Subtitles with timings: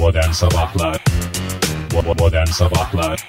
[0.00, 1.04] Modern Sabahlar
[2.18, 3.28] Modern Sabahlar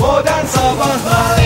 [0.00, 1.40] Modern Sabahlar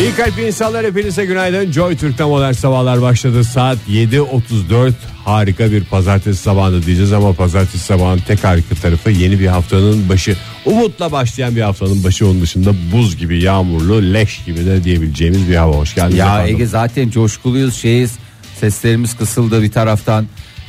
[0.00, 1.72] İyi kalp insanlar hepinize günaydın.
[1.72, 3.44] Joy Türk'te modern sabahlar başladı.
[3.44, 4.92] Saat 7.34
[5.24, 10.36] harika bir pazartesi sabahı diyeceğiz ama pazartesi sabahın tek harika tarafı yeni bir haftanın başı.
[10.64, 15.56] Umutla başlayan bir haftanın başı onun dışında buz gibi yağmurlu leş gibi de diyebileceğimiz bir
[15.56, 15.76] hava.
[15.76, 16.54] Hoş geldiniz Ya efendim.
[16.54, 18.12] Ege zaten coşkuluyuz şeyiz.
[18.60, 20.26] Seslerimiz kısıldı bir taraftan.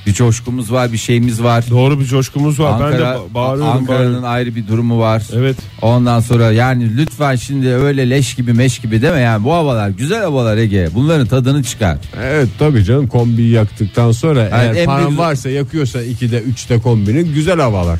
[0.08, 1.66] Bir coşkumuz var bir şeyimiz var.
[1.70, 2.74] Doğru bir coşkumuz var.
[2.82, 3.72] ben de Ankara, ba- bağırıyorum.
[3.72, 5.24] Ankara'nın ayrı bir durumu var.
[5.36, 5.58] Evet.
[5.82, 10.22] Ondan sonra yani lütfen şimdi öyle leş gibi meş gibi deme yani bu havalar güzel
[10.22, 10.90] havalar Ege.
[10.96, 11.98] Bunların tadını çıkar.
[12.24, 17.34] Evet tabii canım kombiyi yaktıktan sonra eğer en paran büyük- varsa yakıyorsa 2'de 3'te kombinin
[17.34, 18.00] güzel havalar.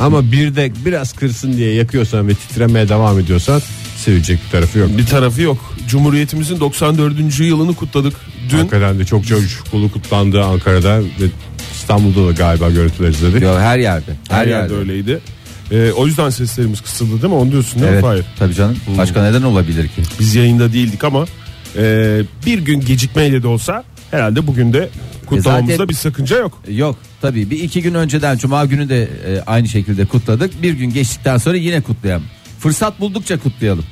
[0.00, 3.60] Ama bir de biraz kırsın diye yakıyorsan ve titremeye devam ediyorsan
[3.96, 4.88] sevecek bir tarafı yok.
[4.98, 5.74] Bir tarafı yok.
[5.88, 7.40] Cumhuriyetimizin 94.
[7.40, 8.14] yılını kutladık.
[8.50, 11.26] Dün de çok coşkulu kutlandı Ankara'da ve
[11.74, 13.42] İstanbul'da da galiba görüntüler izledik.
[13.42, 14.12] Yo, her yerde.
[14.28, 15.20] Her, her yerde öyleydi.
[15.72, 17.38] Ee, o yüzden seslerimiz kısıldı değil mi?
[17.38, 17.94] Onu diyorsun değil mi?
[17.94, 18.24] Evet Hayır.
[18.38, 18.76] tabii canım.
[18.98, 20.02] Başka neden olabilir ki?
[20.20, 21.26] Biz yayında değildik ama
[21.76, 24.88] e, bir gün gecikmeyle de olsa herhalde bugün de
[25.26, 26.62] kutlamamızda zaten- bir sakınca yok.
[26.68, 30.62] Yok tabii bir iki gün önceden Cuma günü de e, aynı şekilde kutladık.
[30.62, 32.26] Bir gün geçtikten sonra yine kutlayalım.
[32.58, 33.84] Fırsat buldukça kutlayalım.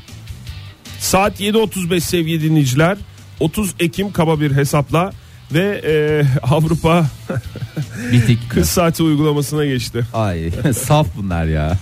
[1.05, 2.97] Saat 7.35 sevgili dinleyiciler.
[3.41, 5.13] 30 Ekim kaba bir hesapla
[5.53, 5.93] ve e,
[6.43, 7.07] Avrupa
[8.13, 8.51] Bitik.
[8.51, 10.07] kız saati uygulamasına geçti.
[10.15, 11.77] Ay saf bunlar ya.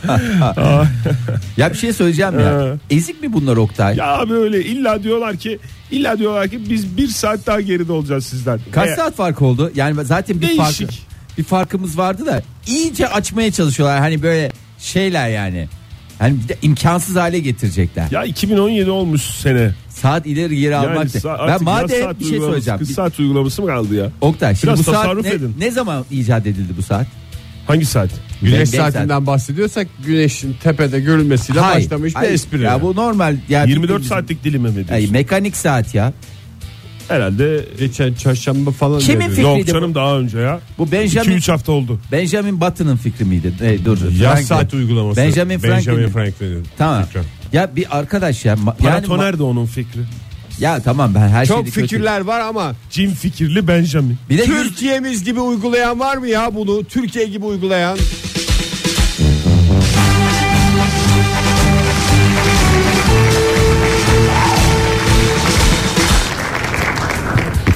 [1.57, 2.77] ya bir şey söyleyeceğim ya.
[2.91, 3.97] Ezik mi bunlar Oktay?
[3.97, 5.59] Ya böyle illa diyorlar ki
[5.91, 8.61] illa diyorlar ki biz bir saat daha geride olacağız sizden.
[8.73, 9.73] Kaç E, saat fark oldu?
[9.75, 10.59] Yani zaten bir Değişik.
[10.89, 10.95] farkı
[11.39, 13.99] bir farkımız vardı da iyice açmaya çalışıyorlar.
[13.99, 15.69] Hani böyle şeyler yani.
[16.19, 18.09] Hani bir de imkansız hale getirecekler.
[18.11, 19.75] Ya 2017 olmuş sene.
[19.89, 21.07] Saat ileri geri Yani almak.
[21.07, 22.79] sa- ben madem saat bir şey söyleyeceğim.
[22.79, 24.11] Kız saat uygulaması mı kaldı ya?
[24.21, 25.55] Oktay şimdi Biraz bu saat ne, edin.
[25.59, 27.07] ne zaman icat edildi bu saat?
[27.67, 28.11] Hangi saat?
[28.43, 32.33] Güneş Ben- ben saatinden bahsediyorsak güneşin tepede görülmesiyle Hayır, başlamış bir hayır.
[32.33, 32.63] espri.
[32.63, 33.37] Ya bu normal.
[33.49, 34.95] Ya 24 bildiğimiz- saatlik dilime mi diyorsun?
[34.95, 36.13] Ay, mekanik saat ya.
[37.09, 39.29] Herhalde Geçen çarşamba falan Kimin dedi.
[39.29, 39.43] fikri?
[39.43, 40.61] yok Fikriydi canım daha önce ya.
[40.79, 42.01] Bu Benjamin 2-3 hafta oldu.
[42.13, 43.53] Benjamin Button'ın fikri miydi?
[43.63, 43.99] E, dur.
[44.05, 44.45] Yaz Franklin.
[44.47, 45.21] saat uygulaması.
[45.21, 46.09] Benjamin Franklin'in.
[46.09, 46.67] Franklin'in.
[46.79, 47.05] Tamam.
[47.05, 47.21] fikri.
[47.53, 48.55] Ya bir arkadaş ya.
[48.55, 48.77] ma- Yani
[49.07, 50.01] Paratoner de onun fikri.
[50.61, 54.17] ya tamam ben her Çok şeyi kötü- fikirler var ama Cin fikirli Benjamin.
[54.31, 56.85] Bir de Türkiye'miz gibi uygulayan var mı ya bunu?
[56.85, 57.99] Türkiye gibi uygulayan.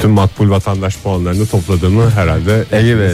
[0.07, 2.65] Bütün makbul vatandaş puanlarını topladığını herhalde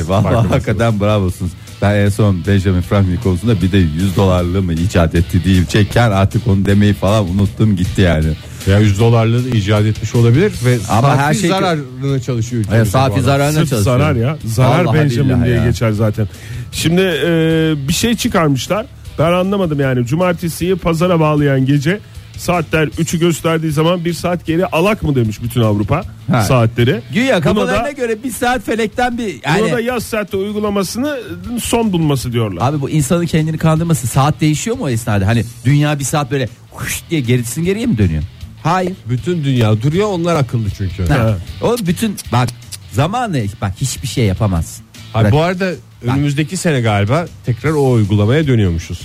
[0.08, 0.50] vallahi farkındasınız.
[0.53, 1.53] hakikaten bravosunuz.
[1.82, 6.10] Ben en son Benjamin Franklin konusunda bir de 100 dolarlı mı icat etti diyeyim çekken
[6.10, 8.26] artık onu demeyi falan unuttum gitti yani.
[8.66, 12.64] Ya 100 dolarlığı icat etmiş olabilir ve Ama safi her şey- zararına çalışıyor.
[12.69, 13.98] Hayır, safi zararına Sırf çalışıyor.
[13.98, 14.38] zarar ya.
[14.44, 15.64] Zarar Vallahi Benjamin diye ya.
[15.66, 16.28] geçer zaten.
[16.72, 18.86] Şimdi e, bir şey çıkarmışlar.
[19.19, 20.06] Ben anlamadım yani.
[20.06, 22.00] Cumartesiyi pazara bağlayan gece
[22.42, 26.42] saatler 3'ü gösterdiği zaman bir saat geri alak mı demiş bütün Avrupa Ha.
[26.42, 27.00] saatleri.
[27.14, 31.19] Güya kafalarına da, göre bir saat felekten bir buna da yani yaz saatte uygulamasını
[31.62, 32.69] son bulması diyorlar.
[32.69, 35.26] Abi bu insanın kendini kandırması saat değişiyor mu o esnada?
[35.26, 38.22] Hani dünya bir saat böyle huş diye gerisin geriye mi dönüyor?
[38.62, 38.92] Hayır.
[39.09, 41.06] Bütün dünya duruyor onlar akıllı çünkü.
[41.06, 41.36] Ha.
[41.62, 42.48] O bütün bak
[42.92, 44.84] zamanı bak hiçbir şey yapamazsın.
[45.14, 45.32] Ay, Bırak.
[45.32, 45.72] bu arada
[46.03, 49.00] önümüzdeki sene galiba tekrar o uygulamaya dönüyormuşuz.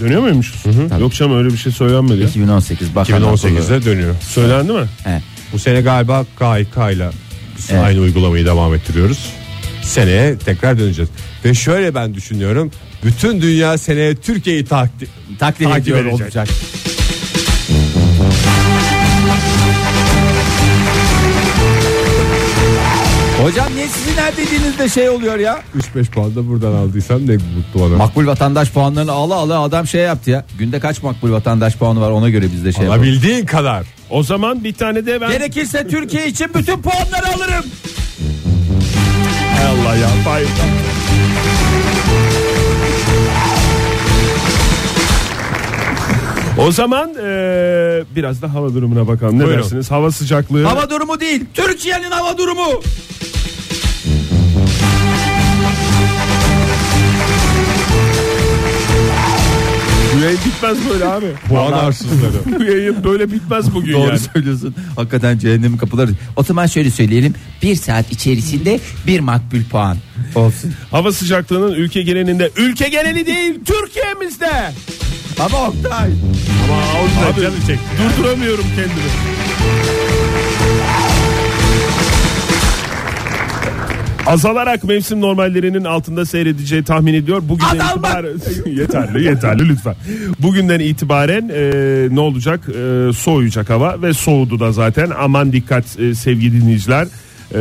[0.00, 0.64] Dönüyor muymuşuz?
[1.00, 2.20] Yok canım öyle bir şey söylenmedi.
[2.20, 2.28] ya.
[2.28, 4.14] 2018 bak 2018'de dönüyor.
[4.20, 4.86] Söylendi mi?
[5.04, 5.22] He.
[5.52, 7.08] Bu sene galiba KHK ile
[7.58, 7.84] biz Evet.
[7.84, 9.32] aynı uygulamayı devam ettiriyoruz.
[9.82, 11.10] Seneye tekrar döneceğiz.
[11.44, 12.70] Ve şöyle ben düşünüyorum.
[13.04, 16.20] Bütün dünya seneye Türkiye'yi takdir takdir Takip ediyor edecek.
[16.22, 16.48] olacak.
[23.48, 25.58] Hocam niye sizin her dediğinizde şey oluyor ya?
[25.96, 27.96] 3-5 puan da buradan aldıysam ne mutlu bana.
[27.96, 30.44] Makbul vatandaş puanlarını ala ala adam şey yaptı ya.
[30.58, 33.02] Günde kaç makbul vatandaş puanı var ona göre biz de şey yapalım.
[33.02, 33.86] Alabildiğin kadar.
[34.10, 35.30] O zaman bir tane de ben...
[35.30, 37.64] Gerekirse Türkiye için bütün puanları alırım.
[39.56, 40.08] Hay Allah ya.
[40.24, 40.48] Hayır.
[46.58, 49.38] O zaman eee, biraz da hava durumuna bakalım.
[49.38, 49.62] Ne Buyurun.
[49.62, 49.90] dersiniz?
[49.90, 50.64] Hava sıcaklığı.
[50.64, 51.44] Hava durumu değil.
[51.54, 52.80] Türkiye'nin hava durumu.
[60.18, 61.26] Bu yayın bitmez böyle abi.
[61.48, 62.58] Puan arsızları.
[62.58, 64.18] Bu yayın böyle bitmez bugün Doğru yani.
[64.18, 64.74] söylüyorsun.
[64.96, 66.10] Hakikaten cehennemin kapıları.
[66.36, 67.34] O zaman şöyle söyleyelim.
[67.62, 69.96] Bir saat içerisinde bir makbul puan
[70.34, 70.74] olsun.
[70.90, 74.72] Hava sıcaklığının ülke genelinde, ülke geneli değil, Türkiye'mizde.
[75.40, 76.10] Ama Oktay.
[76.64, 77.78] Ama o Abi, canı çekti.
[78.18, 80.17] Durduramıyorum kendimi.
[84.28, 87.42] Azalarak mevsim normallerinin altında seyredeceği tahmin ediyor.
[87.48, 89.94] Bugünden itibaren yeterli yeterli lütfen.
[90.38, 92.60] Bugünden itibaren e, ne olacak?
[92.68, 95.10] E, soğuyacak hava ve soğudu da zaten.
[95.18, 97.06] Aman dikkat e, sevgili dinleyiciler.
[97.54, 97.58] E,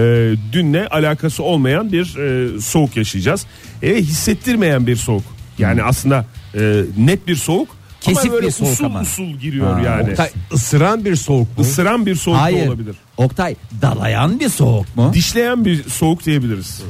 [0.52, 3.46] dünle alakası olmayan bir e, soğuk yaşayacağız.
[3.84, 5.24] E, hissettirmeyen bir soğuk.
[5.58, 6.26] Yani aslında
[6.56, 7.77] e, net bir soğuk.
[8.02, 9.02] Kesik ama böyle bir soğuk usul ama.
[9.02, 10.12] usul giriyor Ha, yani.
[10.12, 11.64] Oktay, ısıran bir soğuk mu?
[11.64, 12.68] Isıran bir soğuk da Hayır.
[12.68, 12.96] olabilir.
[13.18, 15.12] Oktay dalayan bir soğuk mu?
[15.14, 16.82] Dişleyen bir soğuk diyebiliriz.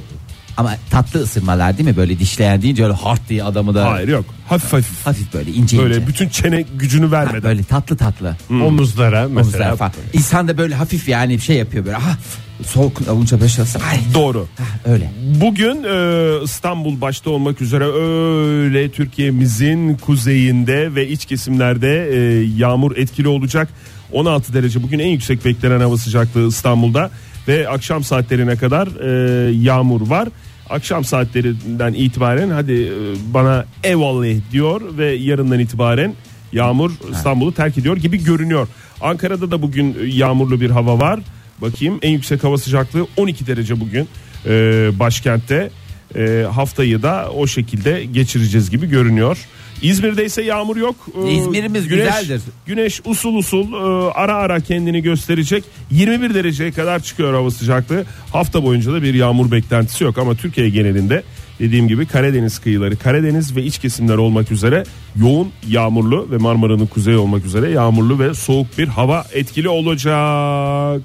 [0.57, 1.97] Ama tatlı ısırmalar değil mi?
[1.97, 4.25] Böyle dişleyen deyince öyle hard diye adamı da Hayır yok.
[4.49, 5.05] Hafif hafif.
[5.05, 6.07] hafif böyle ince Böyle ince.
[6.07, 7.43] bütün çene gücünü Ha, vermeden.
[7.43, 8.35] böyle tatlı tatlı.
[8.49, 9.75] Omuzlara Omuzlar mesela.
[9.75, 9.91] falan.
[10.13, 11.97] İnsan da böyle hafif yani şey yapıyor böyle.
[11.97, 12.17] Ah,
[12.65, 14.47] soğuk olunca böyle şey ay Doğru.
[14.57, 15.11] ha, öyle.
[15.41, 23.27] Bugün e, İstanbul başta olmak üzere öyle Türkiye'mizin kuzeyinde ve iç kesimlerde e, yağmur etkili
[23.27, 23.67] olacak.
[24.11, 27.09] 16 derece bugün en yüksek beklenen hava sıcaklığı İstanbul'da
[27.47, 30.29] ve akşam saatlerine kadar e, yağmur var.
[30.69, 36.13] Akşam saatlerinden itibaren hadi e, bana eyvallah diyor ve yarından itibaren
[36.53, 38.67] yağmur İstanbul'u terk ediyor gibi görünüyor.
[39.01, 41.19] Ankara'da da bugün yağmurlu bir hava var.
[41.61, 44.07] Bakayım en yüksek hava sıcaklığı 12 derece bugün
[44.45, 44.51] e,
[44.99, 45.69] başkentte.
[46.15, 49.47] E, haftayı da o şekilde geçireceğiz gibi görünüyor.
[49.81, 50.95] İzmir'de ise yağmur yok.
[51.25, 52.41] E, İzmir'imiz güzeldir.
[52.65, 55.63] Güneş usul usul e, ara ara kendini gösterecek.
[55.91, 58.05] 21 dereceye kadar çıkıyor hava sıcaklığı.
[58.31, 61.23] Hafta boyunca da bir yağmur beklentisi yok ama Türkiye genelinde
[61.59, 64.83] dediğim gibi Karadeniz kıyıları, Karadeniz ve iç kesimler olmak üzere
[65.15, 71.01] yoğun yağmurlu ve Marmara'nın kuzeyi olmak üzere yağmurlu ve soğuk bir hava etkili olacak.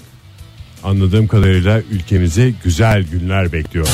[0.84, 3.88] Anladığım kadarıyla ülkemizi güzel günler bekliyor.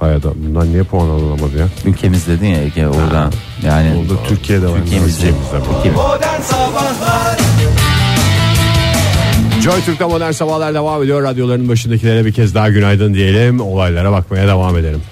[0.00, 1.68] Hay adam bundan niye puan alınamadı ya?
[1.84, 3.32] Ülkemiz dedin ya Ege oradan.
[3.66, 4.78] Yani Orada Türkiye'de var.
[4.78, 5.26] Türkiye'mizde.
[5.28, 5.62] Ülkemizde var.
[5.74, 7.38] Türkiye- Modern Sabahlar
[9.62, 11.22] Joy Türk'te modern sabahlar devam ediyor.
[11.22, 13.60] Radyoların başındakilere bir kez daha günaydın diyelim.
[13.60, 15.02] Olaylara bakmaya devam edelim.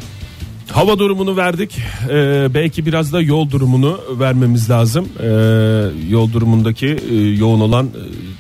[0.72, 1.78] Hava durumunu verdik.
[2.10, 5.08] Ee, belki biraz da yol durumunu vermemiz lazım.
[5.20, 5.26] Ee,
[6.10, 7.90] yol durumundaki e, yoğun olan e,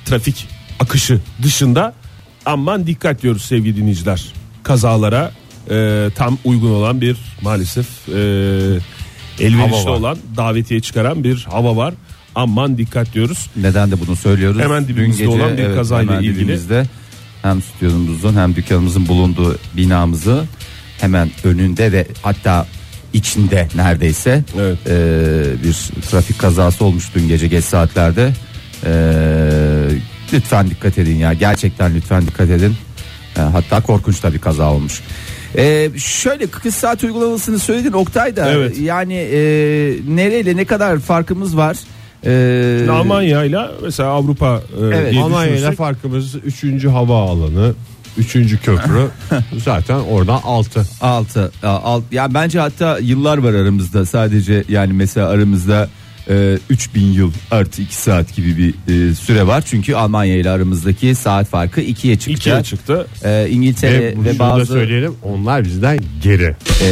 [0.04, 0.48] trafik
[0.80, 1.94] akışı dışında
[2.46, 4.32] aman dikkat diyoruz sevgili dinleyiciler.
[4.62, 5.30] Kazalara
[5.70, 8.12] e, tam uygun olan bir maalesef e,
[9.40, 11.94] elverişli olan davetiye çıkaran bir hava var.
[12.34, 13.50] Aman dikkat diyoruz.
[13.56, 14.60] Neden de bunu söylüyoruz?
[14.60, 16.34] Hemen dibimizde Dün gece, olan bir evet, kazayla ilgili.
[16.36, 16.86] dibimizde
[17.42, 20.44] hem stüdyomuzun hem dükkanımızın bulunduğu binamızı
[21.00, 22.66] hemen önünde ve hatta
[23.12, 24.78] içinde neredeyse Evet.
[24.86, 25.72] e, bir
[26.10, 28.32] trafik kazası olmuş dün gece geç saatlerde.
[28.86, 28.92] E,
[30.32, 32.74] lütfen dikkat edin ya gerçekten lütfen dikkat edin.
[33.36, 35.00] E, hatta korkunç da bir kaza olmuş.
[35.56, 38.78] E, şöyle 40 saat uygulamasını söyledin Oktay da Evet.
[38.80, 39.38] yani e,
[40.08, 41.76] nereyle ne kadar farkımız var?
[42.26, 45.12] E, Almanya ile mesela Avrupa e, Evet.
[45.12, 46.84] diye Almanya ile düşünürsek- farkımız 3.
[46.84, 47.74] hava alanı,
[48.18, 48.32] 3.
[48.64, 49.08] köprü.
[49.64, 50.86] Zaten oradan 6.
[51.00, 55.88] 6 alt ya bence hatta yıllar var aramızda sadece yani mesela aramızda
[56.30, 61.14] e, 3000 yıl artı 2 saat gibi bir e, süre var çünkü Almanya ile aramızdaki
[61.14, 62.32] saat farkı 2'ye çıktı.
[62.32, 63.06] İkiye çıktı.
[63.24, 66.54] E, İngiltere Ve, ve, şunu da bazı söyleyelim onlar bizden geri.
[66.82, 66.88] e,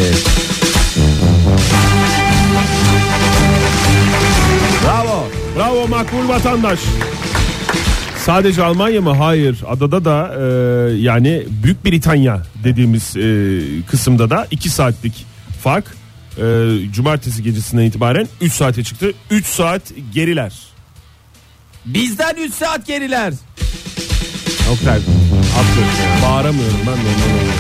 [4.85, 5.29] Bravo.
[5.57, 6.81] Bravo makbul vatandaş.
[8.25, 9.11] Sadece Almanya mı?
[9.17, 9.59] Hayır.
[9.69, 10.45] Adada da e,
[10.97, 13.61] yani Büyük Britanya dediğimiz e,
[13.91, 15.27] kısımda da 2 saatlik
[15.63, 15.85] fark.
[16.39, 19.13] E, cumartesi gecesinden itibaren 3 saate çıktı.
[19.31, 19.83] 3 saat
[20.15, 20.53] geriler.
[21.87, 23.35] Bizden 3 saat geriler.
[24.73, 24.97] Oktay
[25.59, 26.29] atlıyorsun ya.
[26.29, 27.55] Bağıramıyorum ben oluyor.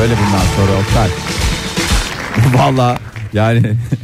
[0.00, 1.08] Böyle bundan sonra Oktay.
[2.54, 2.98] Valla
[3.32, 3.62] yani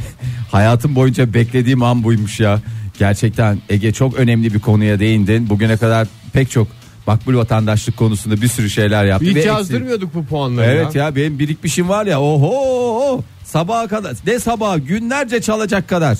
[0.52, 2.60] hayatım boyunca beklediğim an buymuş ya.
[2.98, 5.50] Gerçekten Ege çok önemli bir konuya değindin.
[5.50, 6.68] Bugüne kadar pek çok
[7.10, 9.26] makbul vatandaşlık konusunda bir sürü şeyler yaptı.
[9.26, 11.04] Hiç ve yazdırmıyorduk bu puanları Evet ya.
[11.04, 16.18] ya benim birikmişim var ya oho sabaha kadar ne sabaha günlerce çalacak kadar.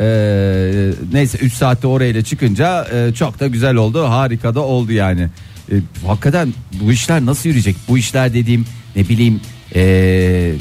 [0.00, 5.28] Ee, neyse 3 saatte orayla çıkınca e, çok da güzel oldu harika da oldu yani.
[5.72, 5.74] E,
[6.06, 8.64] hakikaten bu işler nasıl yürüyecek bu işler dediğim
[8.96, 9.40] ne bileyim
[9.74, 10.52] e,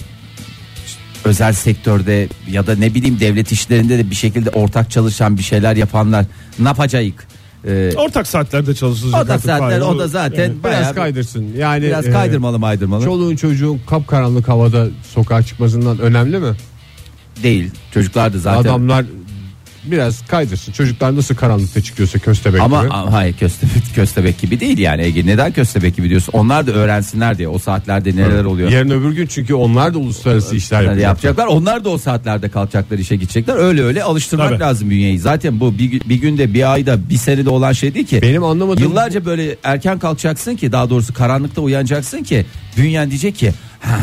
[1.26, 5.76] özel sektörde ya da ne bileyim devlet işlerinde de bir şekilde ortak çalışan bir şeyler
[5.76, 6.26] yapanlar
[6.60, 7.14] ne yapacağız?
[7.68, 9.24] E, Ortak saatlerde çalışılacak.
[9.24, 9.46] o da artık.
[9.46, 11.46] zaten Hayır, o da zaten Biraz bayağı bir- kaydırsın.
[11.58, 13.06] Yani biraz e, kaydırmalı maydırmalı.
[13.06, 16.52] Çoluğun çocuğun kapkaranlık havada sokağa çıkmasından önemli mi?
[17.44, 17.72] değil.
[17.94, 19.06] Çocuklar da zaten Adamlar
[19.92, 20.72] biraz kaydırsın.
[20.72, 22.94] Çocuklar nasıl karanlıkta çıkıyorsa köstebek Ama gibi.
[22.94, 25.26] a- hayır köstebek, köstebek gibi değil yani Ege.
[25.26, 26.32] Neden köstebek gibi diyorsun?
[26.34, 28.70] Onlar da öğrensinler diye o saatlerde neler oluyor.
[28.70, 31.08] Yarın öbür gün çünkü onlar da uluslararası işler Yani yapacaklar.
[31.30, 31.46] yapacaklar.
[31.48, 33.56] Onlar da o saatlerde kalkacaklar işe gidecekler.
[33.56, 34.60] Öyle öyle alıştırmak Tabii.
[34.60, 35.20] lazım bünyeyi.
[35.20, 38.22] Zaten bu bir, gü- bir günde bir ayda bir senede olan şey değil ki.
[38.22, 42.46] Benim anlamadığım Yıllarca böyle erken kalkacaksın ki daha doğrusu karanlıkta uyanacaksın ki
[42.78, 44.00] bünyen diyecek ki ha,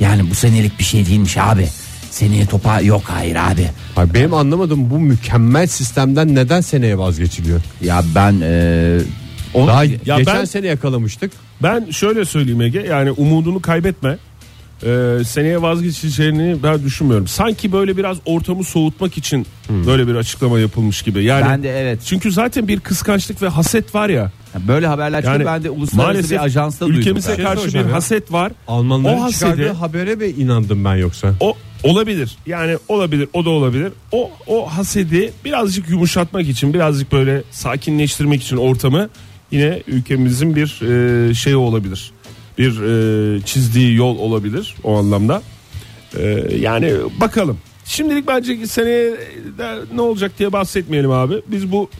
[0.00, 1.68] yani bu senelik bir şey değilmiş abi.
[2.10, 3.68] Seneye topa yok hayır abi.
[3.94, 7.60] Hayır, benim anlamadığım bu mükemmel sistemden neden seneye vazgeçiliyor?
[7.82, 8.98] Ya ben e,
[9.54, 11.32] onu, Daha Ya geçen ben- sene yakalamıştık.
[11.62, 14.18] Ben şöyle söyleyeyim Ege yani umudunu kaybetme.
[14.86, 17.28] Ee, seneye vazgeçeceğini ben düşünmüyorum.
[17.28, 21.24] Sanki böyle biraz ortamı soğutmak için böyle bir açıklama yapılmış gibi.
[21.24, 21.50] Yani Hmm.
[21.50, 22.00] Ben de evet.
[22.06, 24.32] Çünkü zaten bir kıskançlık ve haset var ya.
[24.68, 25.40] böyle haberler çıkıyor.
[25.40, 27.00] Yani ben de uluslararası bir ajansta duydum.
[27.00, 28.52] ülkemize Şey karşı bir haset var.
[28.68, 31.34] Almanların o çıkardığı hasedi habere mi inandım ben yoksa?
[31.40, 32.36] o olabilir.
[32.46, 33.92] Yani olabilir, o da olabilir.
[34.12, 39.08] O o hasedi birazcık yumuşatmak için, birazcık böyle sakinleştirmek için ortamı
[39.50, 42.10] yine ülkemizin bir e, şey olabilir.
[42.58, 45.42] Bir e, çizdiği yol olabilir o anlamda.
[46.16, 47.58] E, yani bakalım.
[47.84, 49.10] Şimdilik bence seneye
[49.94, 51.34] ne olacak diye bahsetmeyelim abi.
[51.46, 51.90] Biz bu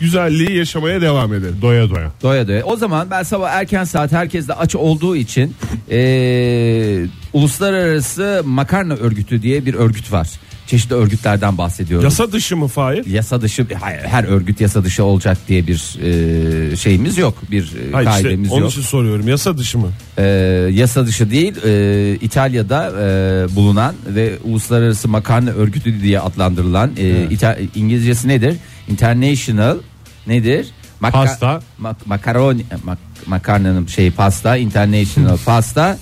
[0.00, 1.56] güzelliği yaşamaya devam edelim.
[1.62, 2.12] Doya doya.
[2.22, 2.64] Doya doya.
[2.64, 5.54] O zaman ben sabah erken saat herkes de aç olduğu için
[5.90, 10.28] eee, Uluslararası Makarna Örgütü diye bir örgüt var.
[10.66, 12.04] Çeşitli örgütlerden bahsediyorum.
[12.04, 13.06] Yasa dışı mı Fahir?
[13.06, 15.96] Yasa dışı hayır, her örgüt yasa dışı olacak diye bir
[16.70, 17.34] eee, şeyimiz yok.
[17.50, 18.70] Bir Hayır işte, kaidemiz onun yok.
[18.70, 19.28] için soruyorum.
[19.28, 19.88] Yasa dışı mı?
[20.18, 20.24] Eee,
[20.72, 27.58] yasa dışı değil eee, İtalya'da eee, bulunan ve Uluslararası Makarna Örgütü diye adlandırılan eee, İta-
[27.74, 28.56] İngilizcesi nedir?
[28.88, 29.76] International
[30.26, 30.66] nedir?
[31.00, 31.60] Maka- Pasta.
[31.80, 35.98] mak- makaroni mak- makarnanın şeyi pasta international pasta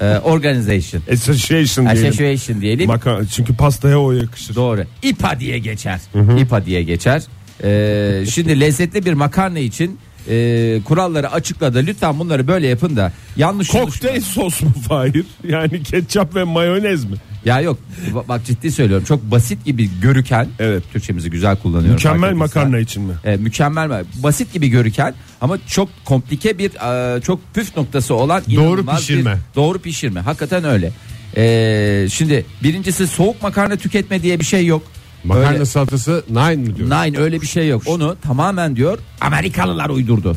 [0.00, 2.08] eee, organization Association diyelim.
[2.08, 4.54] association diyelim Maka- çünkü pastaya o yakışır.
[4.54, 6.00] doğru İPA diye geçer
[6.38, 7.22] İPA diye geçer
[7.64, 9.98] Eee, şimdi lezzetli bir makarna için
[10.28, 15.24] eee, kuralları açıkladı lütfen bunları böyle yapın da yanlış Kokteyl sos mu Fahir?
[15.48, 17.16] Yani ketçap ve mayonez mi?
[17.44, 17.78] Ya yok
[18.14, 20.82] ba- bak ciddi söylüyorum çok basit gibi görüken Evet.
[20.92, 21.92] Türkçemizi güzel kullanıyorum.
[21.94, 22.62] Mükemmel fark ettiysen.
[22.62, 23.12] makarna için mi?
[23.24, 26.70] E, mükemmel ma- basit gibi görüken ama çok komplike bir
[27.16, 29.32] e, çok püf noktası olan inanılmaz pişirme.
[29.34, 30.92] bir- doğru pişirme hakikaten öyle.
[31.36, 34.82] E, şimdi birincisi soğuk makarna tüketme diye bir şey yok.
[35.24, 36.90] Makarna Öyle- salatası nine mi diyor?
[36.90, 37.82] Nine öyle bir şey yok.
[37.86, 40.36] Onu tamamen diyor Amerikalılar uydurdu.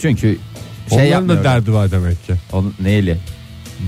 [0.00, 0.38] Çünkü
[0.88, 2.34] şey Onların da derdi var demek ki.
[2.52, 3.18] Onun neyle?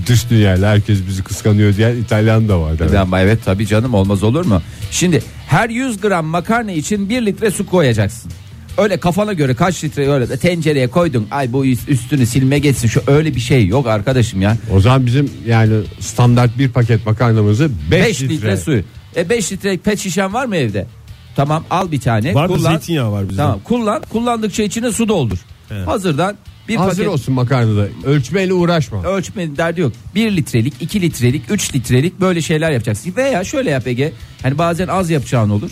[0.07, 2.93] Dış dünyayla herkes bizi kıskanıyor diyen İtalyan da var demek.
[3.11, 4.61] Ben, evet tabii canım olmaz olur mu?
[4.91, 8.31] Şimdi her 100 gram makarna için 1 litre su koyacaksın.
[8.77, 11.27] Öyle kafana göre kaç litre öyle de tencereye koydun.
[11.31, 12.87] Ay bu üst- üstünü silme geçsin.
[12.87, 14.57] Şu öyle bir şey yok arkadaşım ya.
[14.73, 18.57] O zaman bizim yani standart bir paket makarnamızı 5, 5 litre.
[18.57, 18.81] su.
[19.15, 20.87] E 5 litre pet şişen var mı evde?
[21.35, 22.33] Tamam al bir tane.
[22.33, 22.71] Var kullan.
[22.71, 23.41] zeytinyağı var bizde.
[23.41, 24.03] Tamam kullan.
[24.09, 25.37] Kullandıkça içine su doldur.
[25.85, 26.35] Hazırdan
[26.67, 27.87] bir Hazır paket olsun makarnada.
[28.05, 29.03] Ölçmeyle uğraşma.
[29.03, 29.93] ölçmenin derdi yok.
[30.15, 33.13] 1 litrelik, 2 litrelik, 3 litrelik böyle şeyler yapacaksın.
[33.17, 34.13] Veya şöyle yap Ege.
[34.41, 35.71] Hani bazen az yapacağın olur.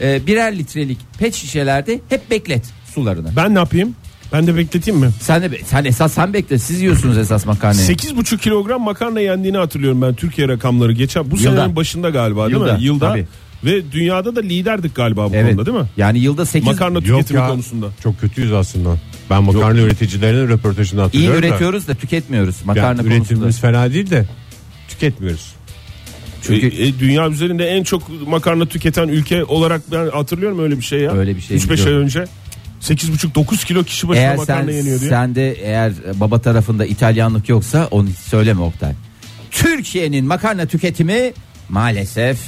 [0.00, 2.64] Ee, birer litrelik pet şişelerde hep beklet
[2.94, 3.36] sularını.
[3.36, 3.94] Ben ne yapayım?
[4.34, 5.10] Ben de bekleteyim mi?
[5.20, 6.58] Sen de be- sen esas sen bekle.
[6.58, 7.86] Siz yiyorsunuz esas makarnayı.
[7.86, 11.50] 8,5 kilogram makarna yendiğini hatırlıyorum ben Türkiye rakamları geçen bu Yılda.
[11.56, 12.82] senenin başında galiba değil Yılda, mi?
[12.84, 13.08] Yılda.
[13.08, 13.26] tabii.
[13.64, 15.46] Ve dünyada da liderdik galiba bu Evet.
[15.56, 15.88] konuda değil mi?
[15.96, 17.86] Yani yılda 8 Makarna Yok tüketimi ya konusunda.
[18.02, 18.96] çok kötüyüz aslında.
[19.30, 21.46] Ben makarna üreticilerinin röportajını iyi hatırlıyorum da.
[21.46, 23.14] üretiyoruz da tüketmiyoruz Yani makarna konusunda.
[23.16, 24.24] üretimimiz fena değil de
[24.88, 25.54] tüketmiyoruz.
[26.42, 30.82] Çünkü- E, e, dünya üzerinde en çok makarna tüketen ülke olarak ben hatırlıyorum öyle bir
[30.84, 31.12] şey ya.
[31.12, 32.04] Öyle bir şey 3-5 ay biliyorum.
[32.04, 32.24] önce
[32.88, 35.10] 8,5-9 kilo kişi başına Eğer makarna sen, yeniyor diye.
[35.10, 38.92] sen de eğer baba tarafında İtalyanlık yoksa onu hiç söyleme Oktay.
[39.50, 41.32] Türkiye'nin makarna tüketimi
[41.68, 42.38] maalesef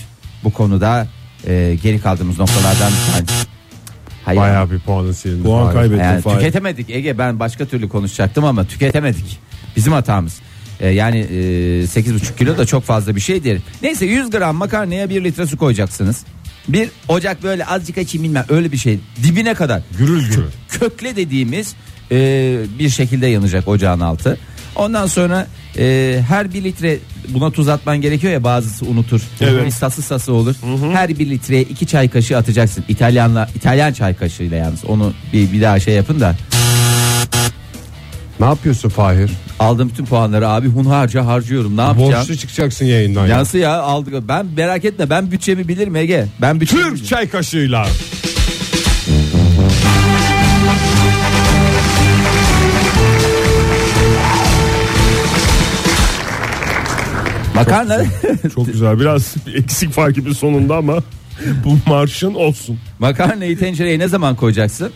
[0.45, 1.07] bu konuda
[1.47, 3.47] e, geri kaldığımız noktalardan bir tanesi.
[4.25, 4.41] Hayır.
[4.41, 5.43] Bayağı bir puanı silindi.
[5.43, 5.75] Puan Fahir.
[5.75, 6.37] kaybettin Yani Fahir.
[6.37, 9.39] tüketemedik Ege ben başka türlü konuşacaktım ama tüketemedik.
[9.77, 10.41] Bizim hatamız.
[10.81, 11.35] E, yani e,
[11.85, 13.61] 8,5 kilo da çok fazla bir şey değil.
[13.83, 16.25] Neyse 100 gram makarnaya 1 litre su koyacaksınız.
[16.69, 19.83] Bir ocak böyle azıcık açayım bilmem öyle bir şey dibine kadar.
[19.99, 20.45] Gürül gürül.
[20.69, 21.75] kökle dediğimiz
[22.13, 22.17] e,
[22.79, 24.39] bir şekilde yanacak ocağın altı.
[24.77, 25.47] Ondan sonra
[25.79, 29.21] e, her bir litre buna tuz atman gerekiyor ya bazısı unutur.
[29.41, 29.67] Evet.
[29.67, 30.55] Bir sası sası olur.
[30.93, 32.85] Her bir litreye iki çay kaşığı atacaksın.
[32.89, 34.85] İtalyanla İtalyan çay kaşığıyla yalnız.
[34.85, 36.37] Onu bir, bir daha şey yapın da.
[38.41, 39.31] Ne yapıyorsun Fahir?
[39.59, 41.77] Aldım bütün puanları abi hunharca harcıyorum.
[41.77, 42.13] Ne yapacağım?
[42.13, 43.27] Borçlu çıkacaksın yayından.
[43.27, 43.37] ya.
[43.37, 44.29] Yansı ya aldık.
[44.29, 46.27] Ben merak etme ben bütçemi bilirim Ege.
[46.41, 47.07] Ben bütçemi Türk bilirim.
[47.09, 47.87] çay kaşığıyla.
[57.55, 58.05] Makarna
[58.55, 60.99] Çok güzel biraz eksik var gibi sonunda ama
[61.65, 62.79] Bu marşın olsun.
[62.99, 64.91] Makarnayı tencereye ne zaman koyacaksın?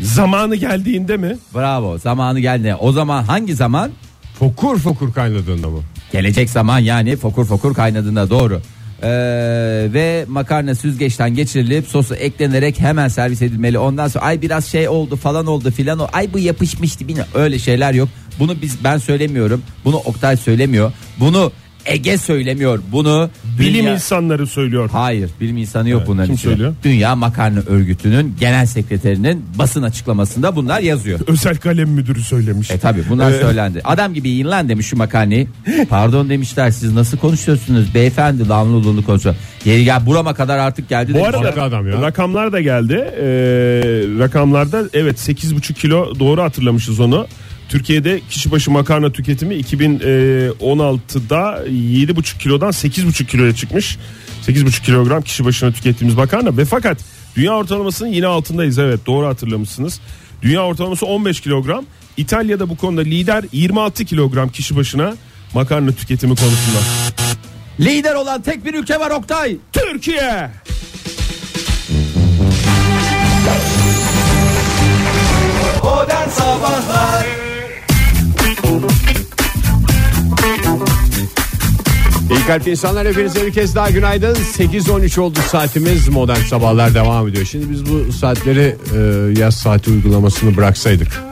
[0.00, 1.36] Zamanı geldiğinde mi?
[1.54, 2.74] Bravo zamanı geldi.
[2.80, 3.90] O zaman hangi zaman?
[4.38, 5.80] Fokur fokur kaynadığında mı?
[6.12, 8.60] Gelecek zaman yani fokur fokur kaynadığında doğru.
[9.02, 9.08] Ee,
[9.92, 13.78] ve makarna süzgeçten geçirilip sosu eklenerek hemen servis edilmeli.
[13.78, 17.32] Ondan sonra ay biraz şey oldu falan oldu filan o ay bu yapışmıştı bilmiyorum.
[17.34, 18.08] öyle şeyler yok.
[18.38, 19.62] Bunu biz ben söylemiyorum.
[19.84, 20.92] Bunu Oktay söylemiyor.
[21.20, 21.52] Bunu
[21.88, 22.80] Ege söylemiyor.
[22.92, 24.88] Bunu Bilim dünya- insanları söylüyor.
[24.92, 26.50] Hayır bilim insanı yok Evet, bunların kim içinde.
[26.52, 26.74] söylüyor?
[26.84, 31.20] Dünya Makarna Örgütü'nün genel sekreterinin basın açıklamasında bunlar yazıyor.
[31.26, 32.70] Özel kalem müdürü söylemiş.
[32.70, 33.80] E tabi bunlar Ee, söylendi.
[33.84, 35.46] Adam gibi yiyin lan demiş şu makarnayı.
[35.88, 39.34] Pardon demişler siz nasıl konuşuyorsunuz beyefendi lanlılığını konuşuyor.
[39.64, 41.14] Yeri gel burama kadar artık geldi.
[41.14, 42.02] Bu arada Haklı adam ya.
[42.02, 42.94] rakamlar da geldi.
[42.94, 43.24] Ee,
[44.18, 47.26] rakamlarda evet 8,5 kilo doğru hatırlamışız onu.
[47.68, 53.98] Türkiye'de kişi başı makarna tüketimi 2016'da 7,5 kilodan 8,5 kiloya çıkmış.
[54.46, 56.98] 8,5 kilogram kişi başına tükettiğimiz makarna ve fakat
[57.36, 60.00] dünya ortalamasının yine altındayız evet doğru hatırlamışsınız.
[60.42, 61.84] Dünya ortalaması 15 kilogram.
[62.16, 65.16] İtalya'da bu konuda lider 26 kilogram kişi başına
[65.54, 66.78] makarna tüketimi konusunda.
[67.80, 69.56] Lider olan tek bir ülke var Oktay.
[69.72, 70.50] Türkiye!
[75.82, 77.37] Modern Sabahlar
[82.30, 84.34] İyi kalp insanlar hepinize bir kez daha günaydın.
[84.34, 86.08] 8.13 oldu saatimiz.
[86.08, 87.44] Modern sabahlar devam ediyor.
[87.44, 91.22] Şimdi biz bu saatleri e, yaz saati uygulamasını bıraksaydık.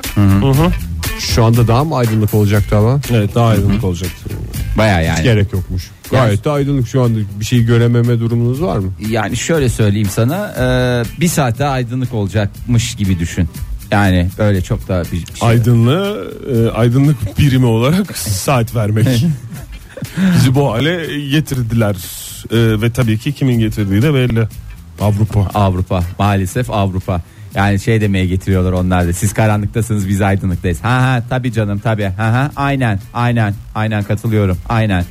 [1.19, 4.31] Şu anda daha mı aydınlık olacaktı ama Evet daha aydınlık olacaktı.
[4.79, 5.23] Baya yani.
[5.23, 5.91] Gerek yokmuş.
[6.11, 7.19] Gayet de aydınlık şu anda.
[7.41, 8.93] Bir şey görememe durumunuz var mı?
[9.09, 13.49] Yani şöyle söyleyeyim sana e, bir saat daha aydınlık olacakmış gibi düşün.
[13.91, 15.49] Yani öyle çok da bir şey.
[15.49, 19.07] Aydınlığı e, aydınlık birimi olarak saat vermek.
[20.35, 21.97] Bizi bu hale getirdiler.
[22.51, 24.49] E, ve tabii ki kimin getirdiği de belli.
[25.01, 25.41] Avrupa.
[25.55, 27.23] Avrupa maalesef Avrupa.
[27.55, 29.13] Yani şey demeye getiriyorlar onlar da.
[29.13, 30.85] Siz karanlıktasınız biz aydınlıktayız.
[30.85, 32.05] Ha ha tabii canım tabii.
[32.05, 35.05] Ha ha aynen aynen aynen katılıyorum aynen.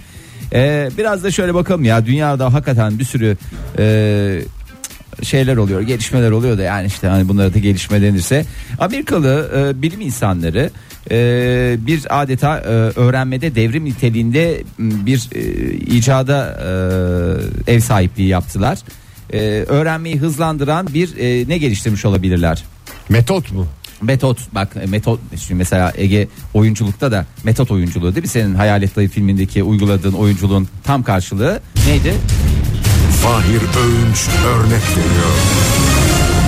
[0.53, 3.37] Ee, biraz da şöyle bakalım ya dünyada hakikaten bir sürü
[3.79, 4.41] e,
[5.23, 8.45] şeyler oluyor gelişmeler oluyor da yani işte hani bunlara da gelişme denirse
[8.79, 10.69] Amerikalı e, bilim insanları
[11.11, 12.69] e, bir adeta e,
[12.99, 16.59] öğrenmede devrim niteliğinde bir e, icada
[17.67, 18.79] e, ev sahipliği yaptılar.
[19.33, 22.63] E, öğrenmeyi hızlandıran bir e, ne geliştirmiş olabilirler?
[23.09, 23.67] Metot mu?
[24.01, 28.95] Metot bak e, metot şimdi mesela Ege oyunculukta da metot oyunculuğu değil mi senin Hayalet
[28.95, 32.13] Dayı filmindeki uyguladığın oyunculuğun tam karşılığı neydi?
[33.25, 35.33] Fahir Öğünç örnek veriyor.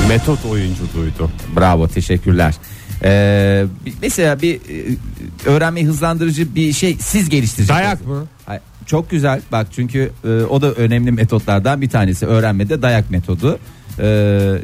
[0.08, 2.56] Metot oyunculuğuydu Bravo teşekkürler.
[3.04, 3.66] Ee,
[4.02, 4.96] mesela bir e,
[5.46, 7.70] öğrenmeyi hızlandırıcı bir şey siz geliştireceksiniz.
[7.84, 8.28] Dayak mı?
[8.88, 13.60] Çok güzel bak çünkü e, o da önemli metotlardan bir tanesi öğrenmede dayak metodu.
[14.00, 14.04] Ee,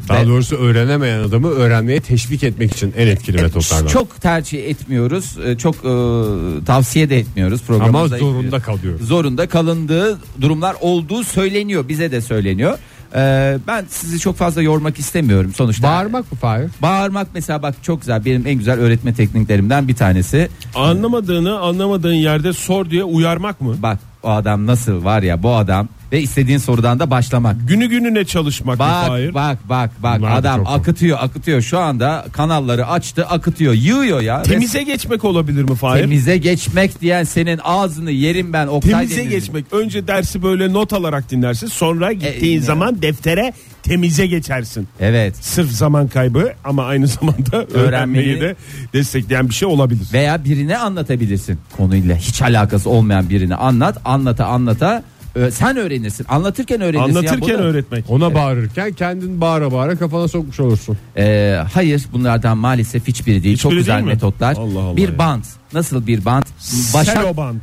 [0.08, 5.38] Daha ve- doğrusu öğrenemeyen adamı öğrenmeye teşvik etmek için en etkili metotlardan çok tercih etmiyoruz
[5.44, 8.18] e, çok e, tavsiye de etmiyoruz Ama programımızda.
[8.18, 12.78] zorunda kalıyoruz zorunda kalındığı durumlar olduğu söyleniyor bize de söyleniyor.
[13.16, 15.88] Ee, ben sizi çok fazla yormak istemiyorum sonuçta.
[15.88, 16.70] Bağırmak mı Fahir?
[16.82, 20.48] Bağırmak mesela bak çok güzel benim en güzel öğretme tekniklerimden bir tanesi.
[20.74, 23.74] Anlamadığını anlamadığın yerde sor diye uyarmak mı?
[23.82, 27.56] Bak o adam nasıl var ya bu adam ve istediğin sorudan da başlamak.
[27.68, 29.34] Günü gününe çalışmak mı Bak Fahir?
[29.34, 34.20] bak bak bak Bunlar da adam çok- akıtıyor akıtıyor şu anda kanalları açtı akıtıyor yığıyor
[34.20, 34.42] ya.
[34.42, 36.00] Temize geçmek olabilir mi Fahir?
[36.00, 39.30] temize geçmek diyen senin ağzını yerim ben Oktay Temize Demirci.
[39.36, 39.64] geçmek.
[39.72, 41.66] Önce dersi böyle not alarak dinlersin.
[41.66, 44.88] Sonra gittiğin E, zaman deftere temize geçersin.
[45.00, 48.56] Evet Sırf zaman kaybı ama aynı zamanda öğrenmeyi de
[48.92, 50.06] destekleyen bir şey olabilir.
[50.12, 55.02] veya birine anlatabilirsin konuyla hiç alakası olmayan birini anlat anlata anlata
[55.50, 58.04] Sen öğrenirsin anlatırken öğrenirsin ya, Anlatırken da- öğretmek.
[58.10, 60.98] Ona bağırırken kendin bağıra bağıra kafana sokmuş olursun.
[61.16, 64.12] Ee, hayır bunlardan maalesef hiçbiri değil çok Hiçbiri güzel değil mi?
[64.12, 65.18] metotlar Allah Allah bir ya.
[65.18, 66.46] bant nasıl bir bant
[66.94, 67.60] başa Seloband.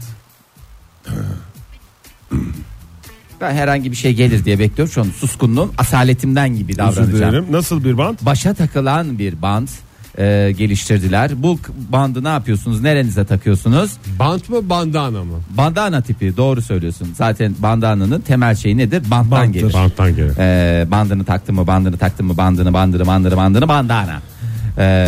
[3.41, 7.51] ben herhangi bir şey gelir diye bekliyorum şu an suskunluğum asaletimden gibi davranacağım.
[7.51, 8.17] Nasıl bir band?
[8.21, 9.69] başa takılan bir bant
[10.17, 15.33] e, geliştirdiler bu bandı ne yapıyorsunuz nerenize takıyorsunuz Bant mı bandana mı?
[15.57, 19.53] bandana tipi doğru söylüyorsun zaten bandananın temel şeyi nedir banttan Banttır.
[19.59, 20.33] gelir Banttan gelir.
[20.37, 24.21] Ee, bandını taktın mı bandını taktın mı bandını bandını bandını bandını bandana.
[24.77, 25.07] Ee,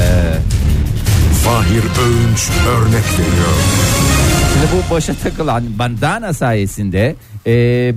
[1.43, 3.53] Fahir Öğünç örnek veriyor.
[4.53, 7.15] şimdi bu başa takılan bandana sayesinde
[7.47, 7.51] e,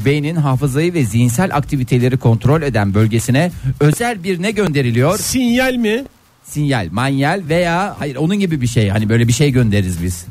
[0.05, 5.19] beynin hafızayı ve zihinsel aktiviteleri kontrol eden bölgesine özel bir ne gönderiliyor?
[5.19, 6.05] Sinyal mi?
[6.49, 8.89] Sinyal, manyal veya hayır onun gibi bir şey.
[8.89, 10.27] Hani böyle bir şey göndeririz biz.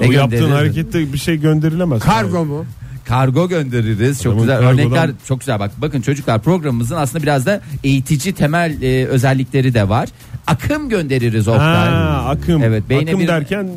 [0.00, 0.56] Ne o yaptığın göndeririz?
[0.56, 2.02] harekette bir şey gönderilemez.
[2.02, 2.66] Kargo mu?
[3.08, 4.22] Kargo göndeririz.
[4.22, 5.70] Çok Adamın güzel kargodan- örnekler çok güzel bak.
[5.78, 10.08] Bakın çocuklar programımızın aslında biraz da eğitici temel e, özellikleri de var.
[10.46, 11.88] Akım göndeririz Oktay.
[11.88, 12.62] Ha, akım.
[12.62, 13.68] Evet, beyne akım bir- derken e,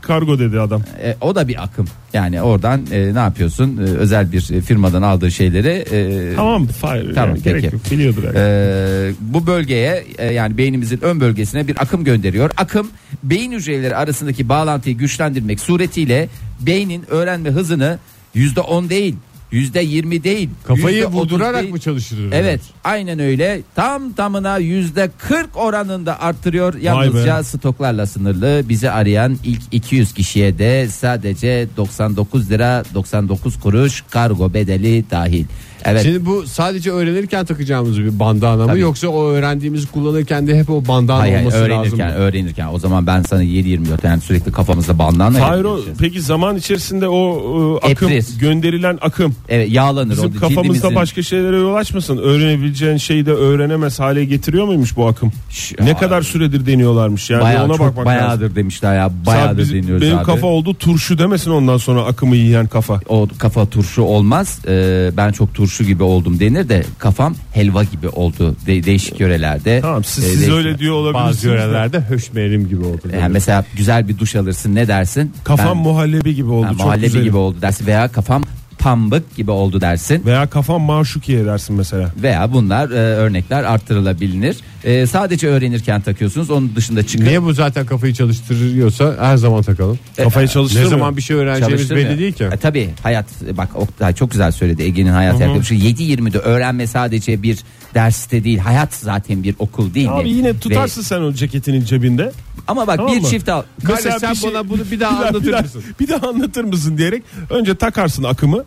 [0.00, 0.82] kargo dedi adam.
[1.02, 1.86] E, o da bir akım.
[2.12, 3.76] Yani oradan e, ne yapıyorsun?
[3.76, 7.14] E, özel bir e, firmadan aldığı şeyleri e, Tamam Fahir.
[7.14, 7.74] Tamam, yani gerek peki.
[7.74, 8.22] yok, biliyordur.
[8.24, 8.36] yani.
[8.38, 12.50] e, bu bölgeye e, yani beynimizin ön bölgesine bir akım gönderiyor.
[12.56, 12.88] Akım
[13.22, 16.28] beyin hücreleri arasındaki bağlantıyı güçlendirmek suretiyle
[16.60, 17.98] beynin öğrenme hızını
[18.34, 19.16] yüzde on değil
[19.54, 21.72] yüzde yirmi değil Kafayı yüzde otuz vurdurarak değil.
[21.72, 22.32] mı çalıştırır?
[22.32, 29.62] Evet aynen öyle tam tamına yüzde 40 oranında arttırıyor yalnızca stoklarla sınırlı bizi arayan ilk
[29.72, 35.44] 200 kişiye de sadece 99 lira 99 kuruş kargo bedeli dahil.
[35.84, 38.80] Evet Şimdi bu sadece öğrenirken takacağımız bir bandana mı Tabii.
[38.80, 42.14] yoksa o öğrendiğimizi kullanırken de hep o bandana hayır, hayır, olması lazım öğrenirken mı?
[42.14, 47.08] öğrenirken o zaman ben sana 7-24 yani sürekli kafamızda bandana Fahir o, peki zaman içerisinde
[47.08, 48.38] o e, akım Eprir.
[48.40, 52.18] gönderilen akım Evet yağlanır bizim o kafamızda cildimizin- başka şeylere yol açmasın.
[52.18, 55.32] Öğrenebileceğin şeyi de öğrenemez hale getiriyor muymuş bu akım?
[55.50, 58.20] Şş, ne ya, kadar süredir deniyorlarmış yani bayağı ona çok bakmak lazım.
[58.22, 60.24] bayağıdır demişler ya bayağıdır bizim- deniyoruz benim abi.
[60.24, 63.00] kafa oldu turşu demesin ondan sonra akımı yiyen kafa.
[63.08, 64.58] o kafa turşu olmaz.
[64.68, 69.80] Ee, ben çok turşu gibi oldum denir de kafam helva gibi oldu de- değişik yörelerde.
[69.80, 71.26] Tamam siz, Ee, siz değişik- öyle diyor olabilirsiniz.
[71.36, 71.52] Bazı de.
[71.52, 73.00] yörelerde höşmerim gibi oldu.
[73.20, 75.32] Yani mesela güzel bir duş alırsın ne dersin?
[75.44, 77.22] Kafam Ben- muhallebi gibi oldu Ha, çok muhallebi güzel.
[77.22, 78.42] gibi oldu dersin veya kafam
[78.88, 80.22] pambık gibi oldu dersin.
[80.26, 82.10] Veya kafam maşukiye dersin mesela.
[82.22, 84.56] Veya bunlar e, örnekler arttırılabilir.
[84.84, 86.50] E, sadece öğrenirken takıyorsunuz.
[86.50, 89.98] Onun dışında çıkıp Niye bu zaten kafayı çalıştırıyorsa her zaman takalım.
[90.16, 90.90] Kafayı Ne çalıştırmıyor.
[90.90, 92.10] zaman bir şey öğreneceğimiz çalıştırmıyor.
[92.10, 92.44] belli değil ki.
[92.44, 95.80] E, tabii hayat bak Oktay çok güzel söyledi Ege'nin hayat yaklaşımı.
[95.80, 97.58] 7-20'de öğrenme sadece bir
[97.94, 100.14] derste değil hayat zaten bir okul değil mi?
[100.14, 102.32] Abi yine Ve- tutarsın sen o ceketinin cebinde.
[102.68, 103.28] ama bak Tamam bir mı?
[103.28, 103.62] çift al.
[103.84, 105.82] Kardeş sen bir şey- bana bunu bir daha anlatır mısın?
[106.00, 108.64] Bir daha anlatır mısın diyerek önce takarsın akımı,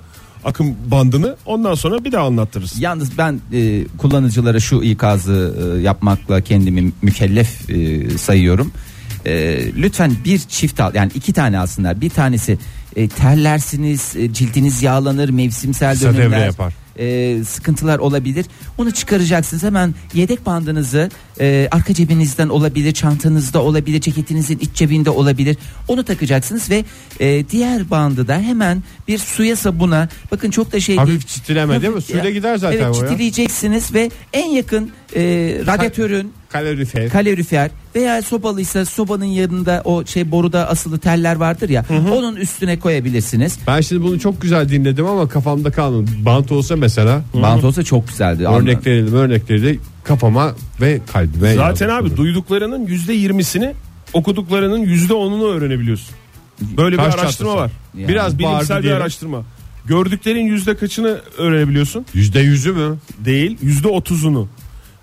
[0.47, 2.81] akım bandını ondan sonra bir daha anlattırırsın.
[2.81, 8.71] Yalnız ben e, kullanıcılara şu ikazı e, yapmakla kendimi mükellef e, sayıyorum.
[9.25, 9.31] E,
[9.75, 12.01] lütfen bir çift al yani iki tane alsınlar.
[12.01, 12.57] Bir tanesi
[12.95, 16.31] e, terlersiniz, e, cildiniz yağlanır, mevsimsel Kısa dönemler.
[16.31, 16.73] devre yapar.
[16.99, 18.45] e, sıkıntılar olabilir.
[18.77, 25.57] Onu çıkaracaksınız hemen yedek bandınızı e, arka cebinizden olabilir, çantanızda olabilir, ceketinizin iç cebinde olabilir.
[25.87, 26.85] Onu takacaksınız ve
[27.19, 31.21] e, diğer bandı da hemen bir suya sabuna bakın çok da şey Hafif değil.
[31.21, 32.01] çitileme değil mi?
[32.01, 33.09] Suyla gider zaten Evet o ya.
[33.09, 35.21] çitileyeceksiniz ve en yakın e,
[35.67, 37.09] radyatörün Kalorifer.
[37.09, 43.59] kalorifer veya sobalıysa sobanın yanında o şey boruda asılı teller vardır ya onun üstüne koyabilirsiniz.
[43.67, 46.11] Ben şimdi bunu çok güzel dinledim ama kafamda kalmadı.
[46.25, 48.47] Bant olsa mesela Bant olsa çok güzeldi.
[48.47, 53.73] örnekleri örnekleri de kafama ve kalbime Zaten abi duyduklarının yüzde yirmisini
[54.13, 56.15] okuduklarının yüzde onunu öğrenebiliyorsun.
[56.61, 57.71] Böyle Taş bir araştırma var.
[57.97, 58.07] Yani.
[58.07, 59.43] Biraz bilimsel bir araştırma.
[59.85, 62.05] Gördüklerin yüzde kaçını öğrenebiliyorsun?
[62.13, 62.97] Yüzde yüzü mü?
[63.19, 64.49] Değil, yüzde otuzunu.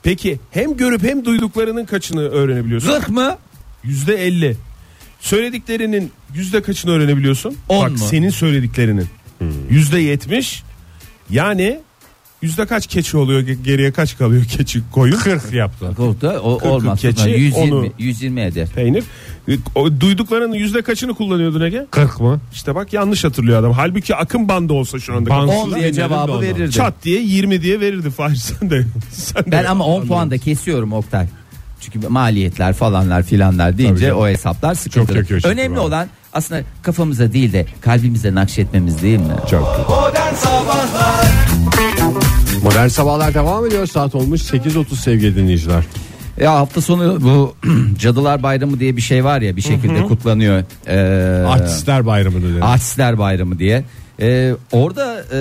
[0.03, 2.91] Peki hem görüp hem duyduklarının kaçını öğrenebiliyorsun?
[2.93, 3.37] Zırh mı?
[3.85, 4.57] Yüzde elli.
[5.21, 7.57] Söylediklerinin yüzde kaçını öğrenebiliyorsun?
[7.69, 7.99] On Bak mu?
[7.99, 9.07] senin söylediklerinin.
[9.71, 10.63] Yüzde yetmiş.
[11.31, 11.81] Yani
[12.45, 15.17] yüzde kaç keçi oluyor ge- geriye kaç kalıyor keçi koyun?
[15.17, 15.95] 40 yaptı.
[15.97, 17.01] Koltuğa o Kırk olmaz.
[17.01, 18.69] keçi, 120 onu- 120 eder.
[18.75, 19.05] Peynir.
[19.49, 21.87] E, O duyduklarının yüzde kaçını kullanıyordun Ege?
[21.91, 22.41] 40 mı?
[22.53, 23.73] İşte bak yanlış hatırlıyor adam.
[23.73, 25.31] Halbuki akım bandı olsa şu anda.
[25.31, 26.71] Band- 10 Ansızın diye de cevabı verirdi.
[26.73, 28.85] Çat diye 20 diye verirdi Fahir sen de.
[29.11, 30.09] Sen de Ben ama 10 anladın.
[30.09, 31.27] puan da kesiyorum Oktay.
[31.81, 38.35] Çünkü maliyetler falanlar filanlar deyince o hesaplar çünkü Önemli olan aslında kafamıza değil de kalbimize
[38.35, 39.35] nakşetmemiz değil mi?
[39.51, 39.87] Çok.
[39.89, 41.44] Modern Sabahlar
[42.75, 43.87] Modern sabahlar devam ediyor.
[43.87, 45.85] Saat olmuş 8.30 sevgili dinleyiciler.
[46.41, 47.55] Ya hafta sonu bu
[47.99, 50.65] Cadılar Bayramı diye bir şey var ya bir şekilde kutlanıyor.
[50.87, 52.65] Ee, Artistler bayramı dedi.
[52.65, 53.85] Artistler Bayramı diye.
[54.21, 55.39] Ee, orada e,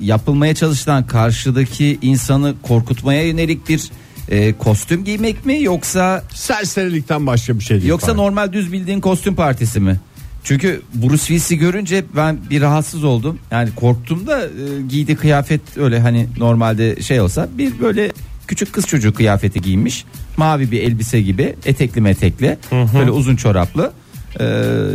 [0.00, 3.90] yapılmaya çalışılan karşıdaki insanı korkutmaya yönelik bir
[4.28, 7.88] e, kostüm giymek mi yoksa Serserilikten başka bir şey değil.
[7.88, 10.00] yoksa normal düz bildiğin kostüm partisi mi?
[10.44, 13.38] Çünkü Bruce Willis'i görünce ben bir rahatsız oldum.
[13.50, 14.48] Yani korktum da e,
[14.88, 18.12] giydiği kıyafet öyle hani normalde şey olsa bir böyle
[18.46, 20.04] küçük kız çocuğu kıyafeti giymiş.
[20.36, 23.92] Mavi bir elbise gibi etekli metekli böyle uzun çoraplı.
[24.40, 24.44] E,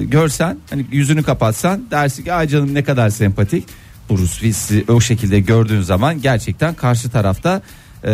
[0.02, 3.64] görsen hani yüzünü kapatsan dersin ki ay canım ne kadar sempatik.
[4.10, 7.62] Bruce Willis'i o şekilde gördüğün zaman gerçekten karşı tarafta
[8.04, 8.12] e,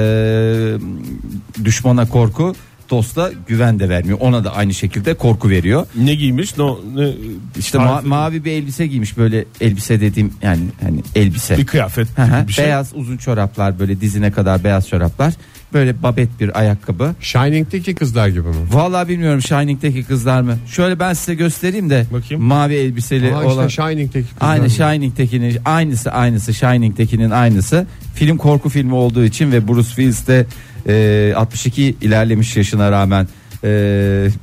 [1.64, 2.56] düşmana korku
[2.92, 4.18] dosta güven de vermiyor.
[4.22, 5.88] Ona da aynı şekilde korku veriyor.
[5.96, 6.58] Ne giymiş?
[6.58, 7.12] No, ne,
[7.60, 11.58] İşte ma- mavi bir elbise giymiş böyle elbise dediğim yani hani elbise.
[11.58, 12.66] bir kıyafet Hı bir şey.
[12.66, 15.34] Beyaz uzun çoraplar böyle dizine kadar beyaz çoraplar.
[15.74, 17.14] Böyle babet bir ayakkabı.
[17.22, 18.56] Shining'deki kızlar gibi mi?
[18.72, 20.58] Vallahi bilmiyorum Shining'deki kızlar mı?
[20.68, 22.06] Şöyle ben size göstereyim de.
[22.14, 22.44] Bakayım.
[22.44, 23.68] Mavi elbiseli Aa, olan.
[23.68, 24.70] işte Shining'teki kızlar Aynı mı?
[24.70, 27.88] Shining'tekinin aynısı aynısı Shining'tekinin aynısı.
[28.16, 30.46] Film korku filmi olduğu için ve Bruce Willis de
[30.88, 33.28] e, 62 ilerlemiş yaşına rağmen
[33.64, 33.68] e,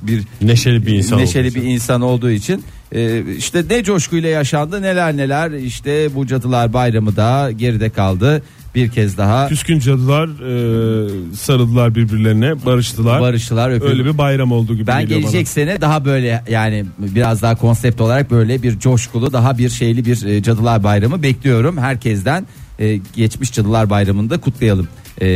[0.02, 1.70] bir Neşeli bir insan neşeli bir için.
[1.70, 7.50] insan olduğu için e, işte ne coşkuyla yaşandı neler neler işte bu cadılar bayramı da
[7.56, 8.42] geride kaldı
[8.78, 13.20] bir kez daha Küskün cadılar e, sarıldılar birbirlerine barıştılar.
[13.20, 13.90] barıştılar öpüldü.
[13.90, 18.00] Öyle bir bayram oldu gibi Ben geliyor gelecek sene daha böyle yani biraz daha konsept
[18.00, 22.46] olarak böyle bir coşkulu daha bir şeyli bir e, Cadılar Bayramı bekliyorum herkesten.
[22.78, 24.88] E, geçmiş Cadılar Bayramı'nı da kutlayalım
[25.20, 25.26] e,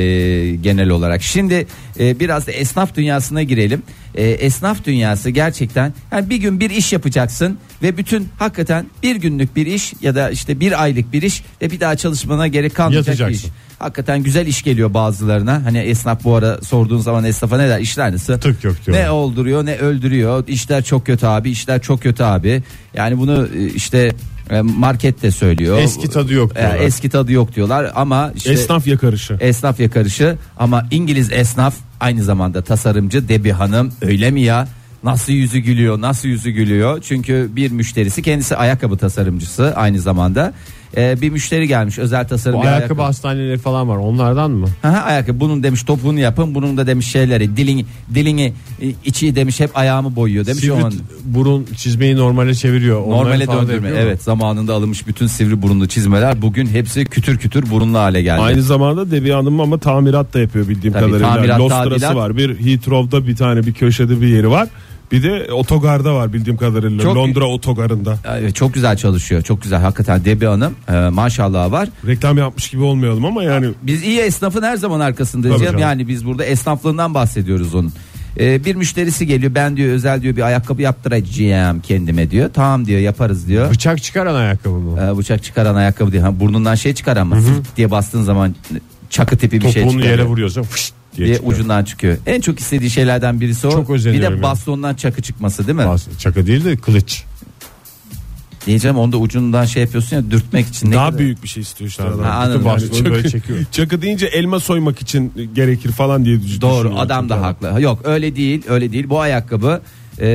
[0.62, 1.22] genel olarak.
[1.22, 1.66] Şimdi
[2.00, 3.83] e, biraz da esnaf dünyasına girelim.
[4.14, 9.57] E, esnaf dünyası gerçekten yani bir gün bir iş yapacaksın ve bütün hakikaten bir günlük
[9.57, 13.07] bir iş ya da işte bir aylık bir iş ve bir daha çalışmana gerek kalmayacak
[13.07, 13.20] bir iş.
[13.20, 13.51] Yatacaksın.
[13.79, 15.64] Hakikaten güzel iş geliyor bazılarına.
[15.64, 17.81] Hani esnaf bu ara sorduğun zaman esnafa ne der?
[17.81, 18.38] İşler nasıl?
[18.38, 18.96] Tık yok diyor.
[18.96, 20.44] Ne olduruyor ne öldürüyor.
[20.48, 22.62] İşler çok kötü abi işler çok kötü abi.
[22.94, 24.12] Yani bunu e, işte
[24.51, 25.79] e, market de söylüyor.
[25.79, 26.81] Eski tadı yok E, diyorlar.
[26.81, 29.37] Eski tadı yok diyorlar ama işte Esnaf yakarışı.
[29.40, 34.69] esnaf yakarışı ama İngiliz esnaf aynı zamanda tasarımcı Debbie Hanım öyle mi ya?
[35.05, 40.53] Nasıl yüzü gülüyor nasıl yüzü gülüyor çünkü bir müşterisi kendisi ayakkabı tasarımcısı aynı zamanda
[40.96, 44.66] E, bir müşteri gelmiş özel tasarım O bir ayakkabı hastaneleri falan var onlardan mı?
[44.83, 48.52] Aha, ayakkabı bunun demiş topuğunu yapın bunun da demiş şeyleri dilini dilini
[48.83, 53.00] e, içi demiş hep ayağımı boyuyor demiş Sivri onun burun çizmeyi normale çeviriyor.
[53.09, 58.22] Normale döndürme evet zamanında alınmış bütün sivri burunlu çizmeler bugün hepsi kütür kütür burunlu hale
[58.22, 58.40] geldi.
[58.40, 61.35] Aynı zamanda Debbie Hanım ama tamirat da yapıyor bildiğim Tabii, kadarıyla.
[61.35, 62.16] tamirat, Lostrası tadilat.
[62.16, 62.37] var.
[62.37, 64.68] Bir Heathrow'da bir tane bir köşede bir yeri var.
[65.12, 67.03] Bir de otogarda var bildiğim kadarıyla.
[67.03, 68.18] Çok- Londra otogarında.
[68.38, 71.88] Evet, çok güzel çalışıyor çok güzel hakikaten Debbie Hanım e, maşallah var.
[72.07, 75.57] Reklam yapmış gibi olmayalım ama yani Biz iyi esnafın her zaman arkasındayız.
[75.57, 75.81] Tabii canım.
[75.81, 77.92] Yani biz burada esnaflığından bahsediyoruz onun.
[78.40, 82.51] Ee, bir müşterisi geliyor ben diyor özel diyor bir ayakkabı yaptıracağım kendime diyor.
[82.55, 83.70] Tamam diyor yaparız diyor.
[83.70, 85.01] Bıçak çıkaran ayakkabı mı?
[85.01, 86.25] Ee, bıçak çıkaran ayakkabı diyor.
[86.25, 88.55] Ha, burnundan şey çıkar ama fırt diye bastığın zaman
[89.11, 90.18] çakı tipi bir şey Topuğunu çıkıyor.
[90.18, 91.53] yere vuruyorsa fışt diye, diye çıkıyor.
[91.55, 92.16] ucundan çıkıyor.
[92.27, 93.70] En çok istediği şeylerden birisi o.
[93.70, 94.42] Çok bir özeniyorum de ya.
[94.42, 95.85] bastondan çakı çıkması değil mi?
[95.87, 97.25] Bas- Çaka değil de kılıç.
[98.66, 100.90] Diyeceğim onda ucundan şey yapıyorsun ya dürtmek için.
[100.90, 102.20] Ne daha kadar- büyük bir şey istiyor işte adam.
[102.20, 102.61] Ha, anladım.
[102.61, 103.59] Bütün bastonu böyle çekiyor.
[103.72, 107.81] Çakı deyince elma soymak için gerekir falan diye düş- Doğru adam da haklı.
[107.83, 109.09] Yok öyle değil öyle değil.
[109.09, 109.83] Bu ayakkabı
[110.20, 110.27] e,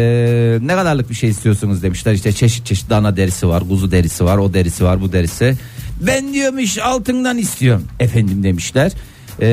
[0.61, 2.13] ne kadarlık bir şey istiyorsunuz demişler.
[2.13, 5.55] İşte çeşit çeşit dana derisi var, kuzu derisi var, o derisi var, bu derisi.
[6.01, 7.83] Ben diyormuş altından istiyorum.
[7.99, 8.91] Efendim demişler.
[9.41, 9.47] E,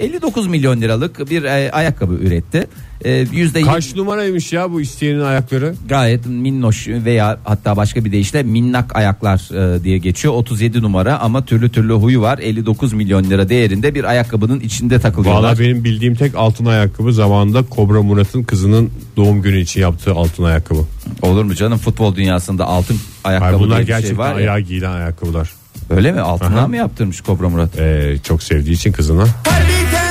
[0.00, 2.66] 59 milyon liralık bir e, ayakkabı üretti.
[3.04, 5.74] E, yüzde Kaç numaraymış ya bu isteyenin ayakları?
[5.88, 9.38] gayet minnoş veya hatta başka bir deyişle minnak ayaklar
[9.78, 10.34] e, diye geçiyor.
[10.34, 12.38] 37 numara ama türlü türlü huyu var.
[12.38, 15.42] 59 milyon lira değerinde bir ayakkabının içinde takılıyorlar.
[15.42, 20.44] Valla benim bildiğim tek altın ayakkabı zamanında Kobra Murat'ın kızının doğum günü için yaptığı altın
[20.44, 20.80] ayakkabı.
[21.22, 24.36] Olur mu canım futbol dünyasında altın Hayır, ayakkabı bunlar diye bir şey gerçekten var ya.
[24.52, 25.50] ayağa giyilen ayakkabılar.
[25.90, 26.20] Öyle mi?
[26.20, 26.68] Altından Aha.
[26.68, 27.78] mı yaptırmış Kobra Murat?
[27.78, 29.22] Ee, çok sevdiği için kızına.
[29.22, 30.06] Kalite,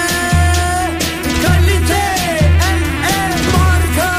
[1.44, 2.04] kalite,
[3.58, 4.12] marka,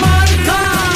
[0.00, 0.88] marka.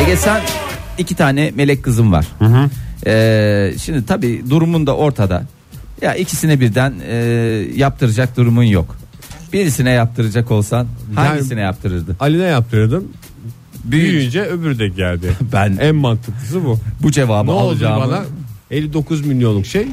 [0.00, 0.40] Ege sen
[0.98, 2.26] iki tane melek kızım var.
[3.06, 5.42] Ee, şimdi tabii durumun da ortada.
[6.02, 7.14] Ya ikisine birden e,
[7.74, 8.96] yaptıracak durumun yok.
[9.52, 12.16] Birisine yaptıracak olsan hangisine yaptırırdı?
[12.20, 13.08] Ali'ne yaptırdım.
[13.90, 15.32] Büyüyünce öbürü de geldi.
[15.52, 16.78] ben en mantıklısı bu.
[17.02, 18.00] bu cevabı Ne oldu alacağım.
[18.00, 18.24] bana?
[18.70, 19.86] 59 milyonluk şey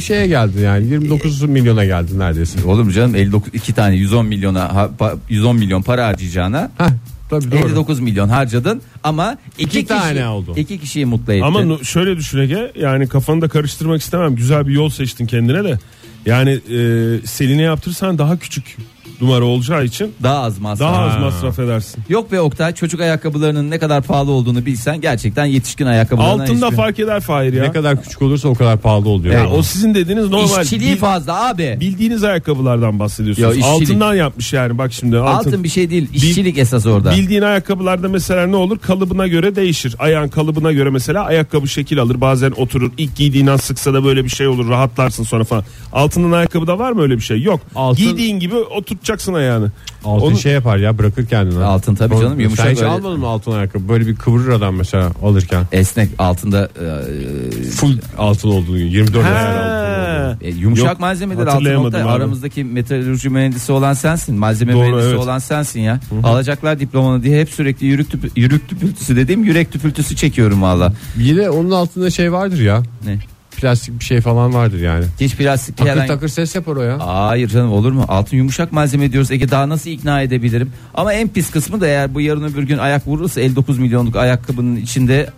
[0.00, 2.64] şeye geldi yani 29 milyona geldi neredeyse.
[2.64, 6.84] Olur mu canım 59 iki tane 110 milyona ha- pa- 110 milyon para harcayacağına Heh,
[7.30, 7.58] tabii doğru.
[7.68, 10.54] 59 milyon harcadın ama iki, İki kişi, tane oldu.
[10.56, 11.42] iki kişiyi mutlu ettin.
[11.44, 14.34] Ama nu- şöyle düşün Ege yani kafanı da karıştırmak istemem.
[14.36, 15.78] Güzel bir yol seçtin kendine de.
[16.26, 18.76] Yani e, Selin'e yaptırsan daha küçük
[19.20, 20.92] numara olacağı için daha az masraf.
[20.94, 22.02] daha az masraf edersin.
[22.08, 26.76] Yok be Oktay çocuk ayakkabılarının ne kadar pahalı olduğunu bilsen gerçekten yetişkin ayakkabılarına Altında hiçbir-
[26.76, 27.62] fark eder Fahir ya.
[27.64, 29.34] Ne kadar küçük olursa o kadar pahalı oluyor.
[29.34, 30.62] Ya o sizin dediğiniz normal.
[30.62, 31.76] İşçiliği Bil- fazla abi.
[31.80, 33.56] bildiğiniz ayakkabılardan bahsediyorsunuz.
[33.56, 33.82] Ya işçilik.
[33.90, 35.48] Altından yapmış yani bak şimdi altın.
[35.50, 37.10] Altın bir şey değil işçilik esas orada.
[37.12, 38.78] Bildiğin ayakkabılarda mesela ne olur?
[38.78, 39.96] Kalıbına göre değişir.
[39.98, 42.20] Ayağın kalıbına göre mesela ayakkabı şekil alır.
[42.20, 42.92] Bazen oturur.
[42.98, 44.68] İlk giydiğin an sıksa da böyle bir şey olur.
[44.68, 45.64] Rahatlarsın sonra falan.
[45.92, 47.42] Altının ayakkabıda var mı öyle bir şey?
[47.42, 47.60] Yok.
[47.74, 48.54] Altın- Giydiğin gibi
[49.00, 49.70] oturtacaksın ayağını.
[50.04, 51.64] Altın Onu- şey yapar ya bırakır kendini.
[51.64, 52.90] Altın tabii canım, yumuşak Sen hiç öyle.
[52.90, 53.88] almadın mı altın ayakkabı?
[53.88, 55.64] Böyle bir kıvırır adam mesela alırken.
[55.72, 59.28] Esnek altında e, Full altın 24 Ha.
[59.30, 60.36] ayar altın olduğunu.
[60.42, 62.02] e, yumuşak Yok, malzemeler altın Oktay.
[62.02, 62.08] abi.
[62.08, 64.36] Aramızdaki metalurji mühendisi olan sensin.
[64.38, 65.18] Malzeme Doğru, mühendisi evet.
[65.18, 66.00] olan sensin ya.
[66.22, 70.92] Alacaklar diplomanı diye hep sürekli yürük, tüpü, yürük tüpültüsü dediğim yürek tüpültüsü çekiyorum valla.
[71.18, 72.82] De onun altında şey vardır ya.
[73.04, 73.18] Ne?
[73.60, 75.04] Plastik bir şey falan vardır yani.
[75.20, 76.98] Hiç plastik Takır herhangi- takır ses yapar o ya.
[77.06, 78.04] Hayır canım olur mu?
[78.08, 79.30] Altın yumuşak malzeme diyoruz.
[79.30, 80.72] Ege daha nasıl ikna edebilirim?
[80.94, 84.76] Ama en pis kısmı da eğer bu yarın öbür gün ayak vurursa 59 milyonluk ayakkabının
[84.76, 85.30] içinde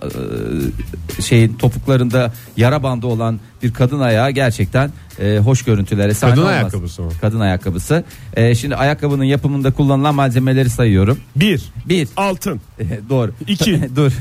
[1.18, 6.42] e, şeyin topuklarında yara bandı olan bir kadın ayağı gerçekten e, hoş görüntülere sahne Kadın
[6.42, 6.54] olmaz.
[6.54, 7.10] ayakkabısı mı?
[7.20, 8.04] Kadın ayakkabısı.
[8.36, 11.18] E, şimdi ayakkabının yapımında kullanılan malzemeleri sayıyorum.
[11.36, 12.08] Bir Bir.
[12.16, 12.60] altın.
[13.08, 13.32] Doğru.
[13.48, 13.82] İki.
[13.96, 14.12] Dur.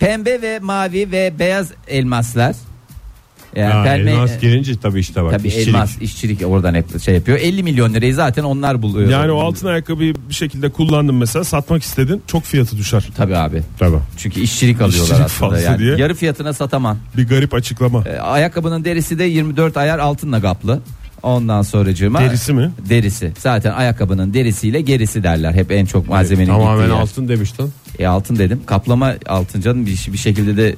[0.00, 2.56] Pembe ve mavi ve beyaz elmaslar.
[3.56, 5.32] Yani Ha, pembe- elmas girince tabii işte bak.
[5.32, 5.68] Tabii işçilik.
[5.68, 7.38] elmas işçilik oradan hep şey yapıyor.
[7.38, 9.10] 50 milyon lirayı zaten onlar buluyor.
[9.10, 13.08] Yani o altın ayakkabıyı bir şekilde kullandın mesela satmak istedin çok fiyatı düşer.
[13.16, 13.62] Tabii abi.
[13.78, 13.96] Tabii.
[14.16, 15.60] Çünkü işçilik alıyorlar İşçilik aslında.
[15.60, 15.78] Yani.
[15.78, 15.96] diye.
[15.96, 16.98] Yarı fiyatına satamam.
[17.16, 18.04] Bir garip açıklama.
[18.08, 20.80] E, ayakkabının derisi de 24 ayar altınla kaplı.
[21.22, 22.70] Ondan sonracığıma Derisi mi?
[22.88, 23.32] Derisi.
[23.38, 25.52] Zaten ayakkabının derisiyle gerisi derler.
[25.52, 27.00] Hep en çok malzemenin Tamamen gittiği yer.
[27.00, 27.72] altın demiştin.
[27.98, 28.60] E, altın dedim.
[28.66, 30.76] Kaplama altın canım bir, bir şekilde de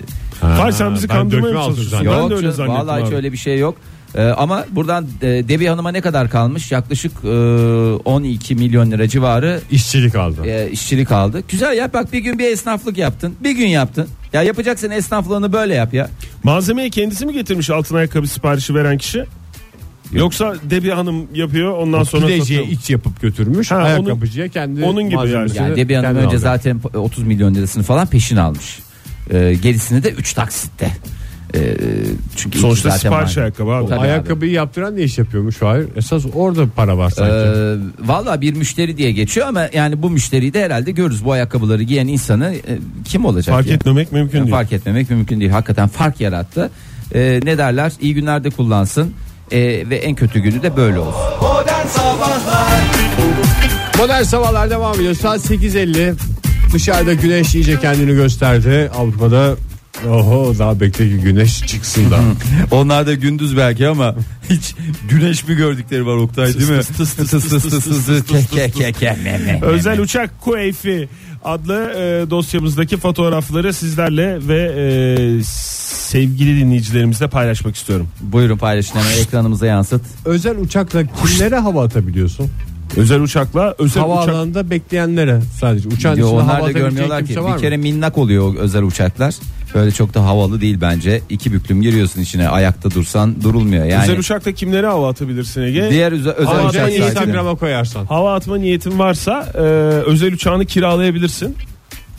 [0.72, 2.06] Sen bizi ben kandırmaya dökme mı çalışıyorsun?
[2.22, 3.14] Ben de öyle zannettim Vallahi hiç abi.
[3.16, 3.74] öyle bir şey yok.
[4.14, 6.72] Ee, ama buradan e, Debi Hanım'a ne kadar kalmış?
[6.72, 7.28] Yaklaşık e,
[8.04, 10.46] 12 milyon lira civarı İşçilik aldı.
[10.46, 11.42] e, işçilik aldı.
[11.48, 13.34] Güzel ya bak bir gün bir esnaflık yaptın.
[13.40, 14.08] Bir gün yaptın.
[14.32, 16.10] Ya yapacaksan esnaflığını böyle yap ya.
[16.44, 19.24] Malzemeyi kendisi mi getirmiş altın ayakkabı siparişi veren kişi?
[20.12, 22.70] Yoksa Debi Hanım yapıyor ondan sonra Pideciye satıyor mu?
[22.70, 23.70] iç yapıp götürmüş.
[23.70, 26.38] Ha, onun- ayakkabıcıya kendi onun gibi malzemesini Yani Debi Hanım kendi önce aldı.
[26.38, 28.78] zaten 30 milyon lirasını falan peşin almış.
[29.30, 30.90] Ee, gerisini de 3 taksitte.
[31.54, 31.74] Ee,
[32.36, 33.42] çünkü Sonuçta zaten sipariş var.
[33.42, 33.88] ayakkabı abi.
[33.88, 34.06] Tabii abi.
[34.06, 35.88] Ayakkabıyı yaptıran ne iş yapıyormuş hayır?
[35.96, 37.32] Esas orada para var sanki.
[37.34, 37.74] Ee,
[38.08, 41.24] Valla bir müşteri diye geçiyor ama yani bu müşteriyi de herhalde görürüz.
[41.24, 43.54] Bu ayakkabıları giyen insanı e, kim olacak?
[43.54, 43.74] Fark ya?
[43.74, 44.56] etmemek mümkün Yani değil.
[44.56, 45.50] Fark etmemek mümkün değil.
[45.50, 46.70] Hakikaten fark yarattı.
[47.14, 47.92] Ee, ne derler?
[48.00, 49.12] İyi günlerde kullansın.
[49.52, 49.58] Ee,
[49.90, 51.20] ve en kötü günü de böyle olsun.
[51.42, 52.80] Modern Sabahlar
[53.98, 55.14] Modern sabahlar devam ediyor.
[55.14, 56.14] Saat 8.50.
[56.72, 58.90] Dışarıda güneş iyice kendini gösterdi.
[58.96, 59.56] Avrupa'da
[60.08, 62.18] oho daha bekle ki güneş çıksın da.
[62.70, 64.14] Onlar da gündüz belki ama
[64.50, 64.74] hiç
[65.08, 66.82] güneş mi gördükleri var Oktay değil mi?
[69.62, 71.08] Özel uçak Kueyfi
[71.44, 75.42] adlı e, dosyamızdaki fotoğrafları sizlerle ve e,
[76.12, 78.08] sevgili dinleyicilerimizle paylaşmak istiyorum.
[78.20, 80.02] Buyurun paylaşın hemen ekranımıza yansıt.
[80.24, 82.50] Özel uçakla kimlere hava atabiliyorsun?
[82.96, 85.88] Özel uçakla özel uçak Havaalanında bekleyenlere sadece.
[85.88, 87.36] Uçağın Yo, içinde onlar da atabileceğin görmüyorlar ki.
[87.56, 89.34] Bir kere minnak oluyor o özel uçaklar.
[89.74, 91.20] Böyle çok da havalı değil bence.
[91.28, 93.84] İki büklüm giriyorsun içine ayakta dursan durulmuyor.
[93.84, 95.90] Yani özel uçakta kimlere hava atabilirsin Ege?
[95.90, 97.06] diğer özel, özel Ancak uçak sahibine.
[97.06, 98.06] Instagram'a koyarsan.
[98.06, 99.58] Hava atma niyetin varsa e,
[100.06, 101.56] özel uçağını kiralayabilirsin.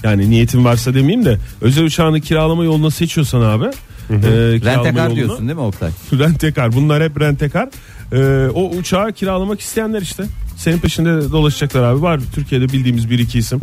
[0.04, 3.66] Yani niyetin varsa demeyeyim de özel uçağını kiralama yolunu seçiyorsan abi.
[3.66, 3.70] e,
[4.10, 5.90] kiralama Rentekar yolunu- diyorsun değil mi Oktay?
[6.14, 7.70] Rentekar bunlar hep rentekar.
[8.14, 10.24] E, o uçağı kiralamak isteyenler işte.
[10.58, 12.02] Senin peşinde dolaşacaklar abi.
[12.02, 13.62] Var Türkiye'de bildiğimiz bir iki isim.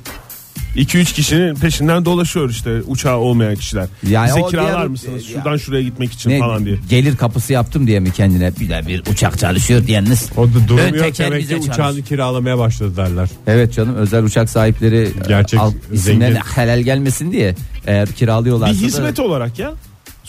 [0.76, 3.86] 2-3 kişinin peşinden dolaşıyor işte uçağı olmayan kişiler.
[4.08, 5.22] Yani Bize kiralar diğer- mısınız?
[5.24, 6.76] e, Şuradan ya- şuraya gitmek için Ne, falan diye.
[6.90, 10.28] gelir kapısı yaptım diye mi kendine bir de bir uçak çalışıyor diyeniniz.
[10.36, 13.28] O da durum Ön yok teker demek ki uçağını kiralamaya başladı derler.
[13.46, 16.50] Evet canım özel uçak sahipleri Gerçek al, isimlerine zengin.
[16.54, 17.54] helal gelmesin diye
[17.86, 19.72] eğer kiralıyorlarsa Bir da- hizmet olarak ya.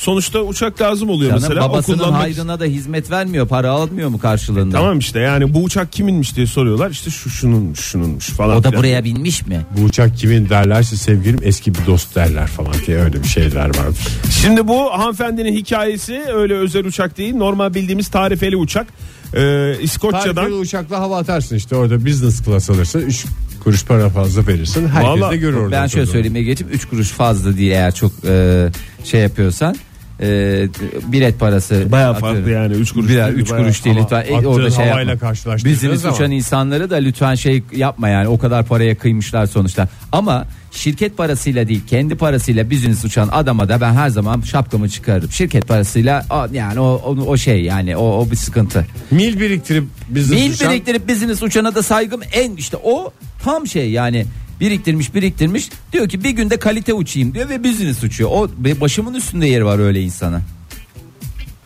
[0.01, 1.65] Sonuçta uçak lazım oluyor Canım mesela.
[1.65, 4.77] O babasının kullanmak- hayrına da hizmet vermiyor para almıyor mu karşılığında?
[4.77, 6.89] Tamam işte yani bu uçak kiminmiş diye soruyorlar.
[6.89, 8.57] İşte şu şununmuş şununmuş falan.
[8.57, 8.83] O da filan.
[8.83, 9.65] buraya binmiş mi?
[9.77, 14.07] Bu uçak kimin derlerse sevgilim eski bir dost derler falan diye öyle bir şeyler vardır.
[14.41, 17.35] Şimdi bu hanımefendinin hikayesi öyle özel uçak değil.
[17.35, 18.87] Normal bildiğimiz tarifeli uçak.
[19.33, 20.35] Ee, İskoçya'dan.
[20.35, 23.25] Tarifeli uçakla hava atarsın işte orada business class alırsın 3
[23.63, 24.87] kuruş para fazla verirsin.
[24.87, 25.71] Herkes Vallahi de görür orada.
[25.71, 28.67] Ben şöyle söyleyeyim Ege'ciğim 3 kuruş fazla diye eğer çok e,
[29.03, 29.75] şey yapıyorsan
[30.21, 30.67] e,
[31.11, 32.35] bilet parası atıyorum.
[32.37, 33.09] farklı yani 3 kuruş.
[33.09, 33.63] Birer değil, 3 bayağı.
[33.63, 34.25] kuruş değil lütfen.
[34.29, 35.17] E, orada şey havayla
[36.01, 39.87] zaman- uçan insanları da lütfen şey yapma yani o kadar paraya kıymışlar sonuçta.
[40.11, 45.31] Ama şirket parasıyla değil kendi parasıyla business uçan adama da ben her zaman şapkamı çıkarırım.
[45.31, 48.85] Şirket parasıyla o, yani o, o, o şey yani o, o bir sıkıntı.
[49.11, 53.11] Mil biriktirip business Mil uçan- biriktirip business uçana da saygım en işte o
[53.43, 54.25] tam şey yani
[54.61, 58.29] biriktirmiş biriktirmiş diyor ki bir günde kalite uçayım diyor ve business uçuyor.
[58.33, 60.41] O ve başımın üstünde yeri var öyle insana.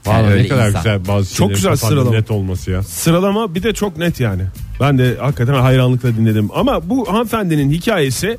[0.05, 0.83] Vallahi Yani ne öyle kadar insan.
[0.83, 2.11] güzel bazı Çok şeylerin güzel kafanda sıralama.
[2.15, 2.83] net olması ya.
[2.83, 4.41] Sıralama bir de çok net yani.
[4.79, 6.49] Ben de hakikaten hayranlıkla dinledim.
[6.53, 8.37] Ama bu hanımefendinin hikayesi e,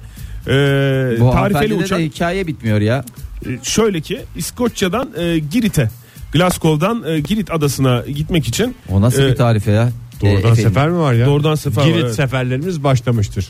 [0.49, 1.99] Bu tarifeli hanımefendide uçak.
[1.99, 3.05] de hikaye bitmiyor ya.
[3.47, 5.91] E, şöyle ki İskoçya'dan e, Girit'e
[6.33, 9.91] Glasgow'dan e, Girit adasına gitmek için O nasıl e, bir tarife ya?
[10.21, 11.27] Doğrudan E, efendim, sefer mi var ya?
[11.27, 12.15] Doğrudan sefer var, Girit evet.
[12.15, 13.47] seferlerimiz başlamıştır.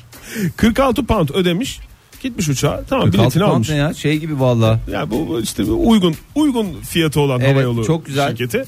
[0.57, 1.81] 46 pound ödemiş.
[2.23, 2.83] Gitmiş uçağa.
[2.89, 3.69] Tamam 46 biletini pound almış.
[3.69, 3.95] ne ya?
[3.95, 4.81] Şey gibi valla.
[4.93, 8.29] Ya bu işte uygun uygun fiyatı olan Evet, havayolu çok güzel.
[8.29, 8.65] şirketi.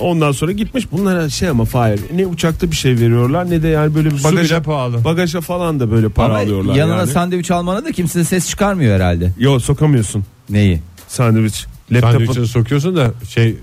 [0.00, 3.94] Ondan sonra gitmiş bunlara şey ama Fahir ne uçakta bir şey veriyorlar ne de yani
[3.94, 5.04] böyle bir Su bagaja, bile pahalı.
[5.04, 7.10] bagaja falan da böyle para Ama alıyorlar yanına yani.
[7.10, 9.32] sandviç almana da kimse ses çıkarmıyor herhalde.
[9.38, 10.80] Yo sokamıyorsun Neyi?
[11.08, 11.66] sandviç.
[11.92, 13.56] Laptopu Sandviçini sokuyorsun da şey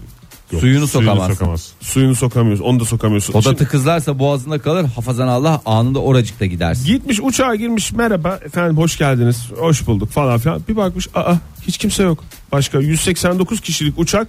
[0.59, 1.33] Suyunu sokamazsın.
[1.33, 1.71] sokamaz.
[1.81, 2.61] Suyunu sokamıyoruz.
[2.61, 3.33] Onu da sokamıyorsun.
[3.33, 4.85] O da Şimdi tıkızlarsa boğazında kalır.
[4.95, 6.85] Hafazan Allah anında oracıkta gidersin.
[6.85, 9.47] gitmiş uçağa girmiş merhaba efendim hoş geldiniz.
[9.59, 10.61] Hoş bulduk falan filan.
[10.69, 11.35] Bir bakmış aa
[11.67, 12.23] hiç kimse yok.
[12.51, 14.27] Başka 189 kişilik uçak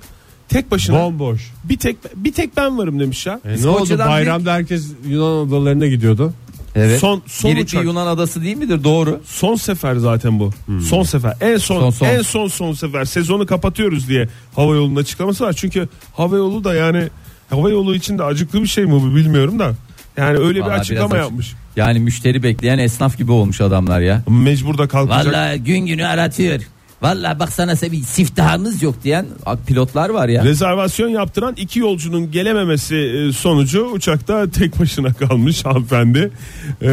[0.48, 1.52] tek başına Bomboş.
[1.64, 3.40] bir tek bir tek ben varım demiş ya.
[3.44, 6.32] E, ne oldu İskoçya'dan bayramda herkes Yunan adalarına gidiyordu.
[6.78, 7.00] Evet.
[7.00, 7.84] Son- son Girit uçak.
[7.84, 8.84] Yunan adası değil midir?
[8.84, 9.20] Doğru.
[9.26, 10.50] Son sefer zaten bu.
[10.88, 11.34] Son sefer.
[11.40, 12.06] En son, Son, son.
[12.06, 15.52] en son son sefer sezonu kapatıyoruz diye hava yolunun açıklaması var.
[15.52, 17.08] Çünkü hava yolu da yani
[17.50, 19.72] hava yolu için de acıklı bir şey mi bu bilmiyorum da.
[20.16, 21.54] Yani öyle Vallahi bir açıklama biraz yapmış.
[21.76, 24.22] Yani müşteri bekleyen esnaf gibi olmuş adamlar ya.
[24.28, 25.26] Mecbur da kalkacak.
[25.26, 26.60] Vallahi gün günü aratıyor.
[27.02, 29.26] Vallahi baksana bir siftahımız yok diyen
[29.66, 30.44] pilotlar var ya.
[30.44, 36.30] Rezervasyon yaptıran iki yolcunun gelememesi e, sonucu uçakta tek başına kalmış hanımefendi.
[36.82, 36.88] Ee,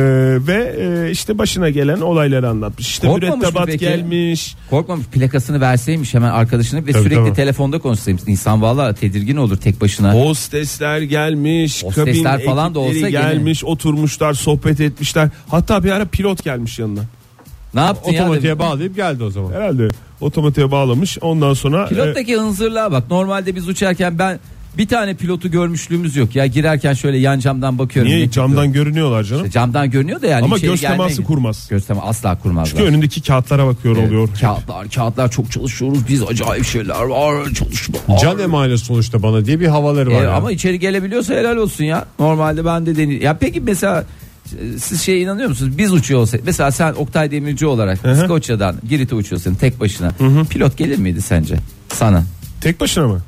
[0.47, 2.87] ve e, işte başına gelen olayları anlatmış.
[2.87, 4.55] İşte Korkmamış mürettebat gelmiş.
[4.69, 7.33] Korkmamış plakasını verseymiş hemen arkadaşına ve Tabii, sürekli tabii.
[7.33, 8.21] telefonda konuşsaymış.
[8.27, 10.13] İnsan vallahi tedirgin olur tek başına.
[10.13, 13.09] Hostesler gelmiş, Hostesler kabin falan da olsa gene.
[13.09, 15.29] gelmiş, oturmuşlar, sohbet etmişler.
[15.47, 17.01] Hatta bir ara pilot gelmiş yanına.
[17.75, 18.23] Ne yaptın ya?
[18.23, 19.51] Otomatiğe bağlayıp geldi o zaman.
[19.51, 19.87] Herhalde
[20.21, 21.17] otomatiğe bağlamış.
[21.21, 23.09] Ondan sonra e, Pilottaki hınzırlığa bak.
[23.09, 24.39] Normalde biz uçarken ben
[24.77, 26.45] bir tane pilotu görmüşlüğümüz yok ya.
[26.45, 28.11] Girerken şöyle yan camdan bakıyorum.
[28.11, 29.45] niye camdan görünüyorlar canım?
[29.45, 31.67] İşte camdan görünüyor da yani Ama göz teması kurmaz.
[31.69, 32.71] Göz teması asla kurmazlar.
[32.71, 34.29] Çünkü önündeki kağıtlara bakıyor Evet, oluyor.
[34.41, 38.17] Kağıtlar kağıtlar çok çalışıyoruz biz acayip şeyler var çalışma.
[38.21, 40.21] Can emanet sonuçta bana diye bir havaları var.
[40.21, 40.33] E, ya.
[40.33, 42.05] ama içeri gelebiliyorsa helal olsun ya.
[42.19, 43.23] Normalde ben de deni.
[43.23, 44.05] Ya peki mesela e,
[44.79, 45.77] siz şeye inanıyor musunuz?
[45.77, 46.45] Biz uçuyor olsaydık.
[46.45, 48.15] Mesela sen Oktay Demirci olarak hı.
[48.15, 50.11] Skoçya'dan Girit'e uçuyorsun tek başına.
[50.49, 51.55] Pilot gelir miydi sence?
[51.93, 52.23] Sana.
[52.61, 53.21] Tek başına mı?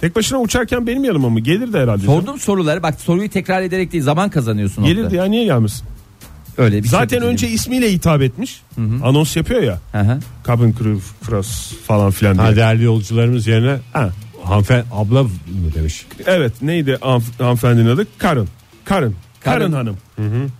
[0.00, 1.40] Tek başına uçarken benim yanıma mı?
[1.40, 2.02] Gelirdi herhalde.
[2.02, 2.20] canım.
[2.20, 4.84] Sorduğum soruları bak soruyu tekrar ederek değil zaman kazanıyorsun.
[4.84, 5.18] Gelirdi Oktay.
[5.18, 5.84] ya niye gelmesin?
[6.58, 8.60] Öyle bir Zaten şey önce ismiyle hitap etmiş.
[9.02, 9.78] Anons yapıyor ya.
[9.92, 10.18] Hı hı.
[10.46, 12.46] Cabin crew cross falan filan diye.
[12.46, 14.10] Ha, değerli yolcularımız yerine Ha.
[14.44, 15.30] hanımefendi abla mı
[15.74, 16.06] demiş.
[16.26, 18.06] Evet neydi hanf- hanımefendinin adı?
[18.18, 18.48] Karın.
[18.84, 19.14] Karın.
[19.44, 19.72] Karın Karın.
[19.72, 19.96] hanım.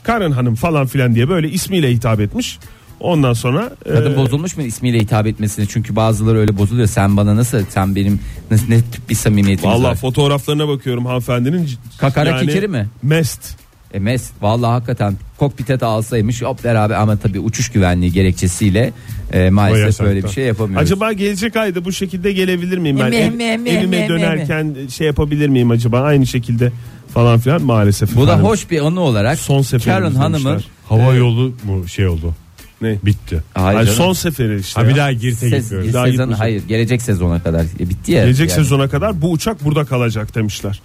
[0.03, 2.59] Karın hanım falan filan diye böyle ismiyle hitap etmiş.
[3.01, 5.68] Ondan sonra Kadın e, bozulmuş mu ismiyle hitap etmesini?
[5.68, 6.89] Çünkü bazıları öyle bozuluyor.
[6.89, 8.20] Sen bana nasıl sen benim
[8.51, 9.95] ne, ne tip bir samimiyetimiz Vallahi var?
[9.97, 11.70] fotoğraflarına bakıyorum hanımefendinin.
[11.99, 12.89] Kakara kikiri mi?
[13.03, 13.57] Mest.
[13.95, 18.92] E mes vallahi hakikaten kokpite de alsaymış hop beraber ama tabii uçuş güvenliği gerekçesiyle
[19.32, 20.86] e, maalesef böyle bir şey yapamıyoruz.
[20.86, 23.12] Acaba gelecek ayda bu şekilde gelebilir miyim ben?
[23.12, 26.01] Ev- me, me, evime me, me, dönerken şey yapabilir miyim acaba?
[26.01, 26.72] Aynı şekilde
[27.14, 28.16] falan filan maalesef.
[28.16, 30.62] Bu da hoş bir anı olarak Son Karen Hanım'ın.
[30.88, 32.34] Hava yolu mu şey oldu?
[32.80, 32.99] Ne?
[33.05, 33.42] Bitti.
[33.55, 33.95] Hayır canım.
[33.95, 34.80] son seferi işte.
[34.80, 34.92] Ha ya.
[34.92, 35.95] bir daha Girit'e Sez- gitmiyoruz.
[35.95, 36.40] Daha sezon, gitmeyecek.
[36.40, 38.22] hayır gelecek sezona kadar E, bitti ya.
[38.24, 38.57] Gelecek yani.
[38.57, 40.80] sezona kadar bu uçak burada kalacak demişler.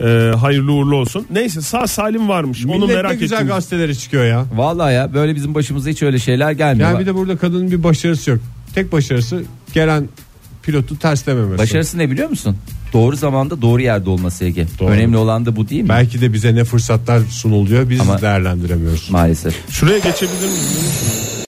[0.00, 1.26] Ee, hayırlı uğurlu olsun.
[1.30, 2.66] Neyse sağ salim varmış.
[2.66, 3.48] Onu Millet merak ne güzel ettim.
[3.48, 4.44] gazeteleri çıkıyor ya.
[4.54, 6.88] Vallahi ya böyle bizim başımıza hiç öyle şeyler gelmiyor.
[6.90, 8.40] Yani bir de burada kadının bir başarısı yok.
[8.74, 9.42] Tek başarısı
[9.74, 10.08] gelen
[10.62, 11.58] pilotu terslememesi.
[11.58, 12.56] Başarısı ne biliyor musun?
[12.92, 14.66] Doğru zamanda doğru yerde olması Ege.
[14.78, 14.90] Doğru.
[14.90, 15.88] Önemli olan da bu değil mi?
[15.88, 19.10] Belki de bize ne fırsatlar sunuluyor biz Ama- değerlendiremiyoruz.
[19.10, 19.54] Maalesef.
[19.70, 20.56] Şuraya geçebilir miyim?